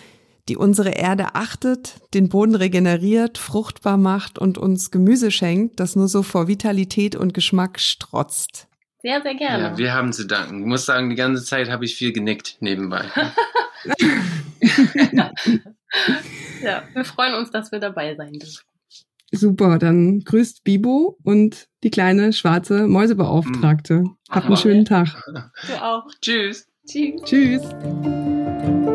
[0.47, 6.07] die unsere Erde achtet, den Boden regeneriert, fruchtbar macht und uns Gemüse schenkt, das nur
[6.07, 8.67] so vor Vitalität und Geschmack strotzt.
[9.01, 9.63] Sehr, sehr gerne.
[9.63, 10.61] Ja, wir haben zu danken.
[10.61, 13.05] Ich muss sagen, die ganze Zeit habe ich viel genickt nebenbei.
[16.63, 18.63] ja, wir freuen uns, dass wir dabei sein dürfen.
[19.31, 23.95] Super, dann grüßt Bibo und die kleine schwarze Mäusebeauftragte.
[23.95, 24.17] Mhm.
[24.29, 25.23] Habt einen schönen Tag.
[25.67, 26.07] Du auch.
[26.21, 26.67] Tschüss.
[26.87, 27.21] Tschüss.
[27.23, 28.94] Tschüss.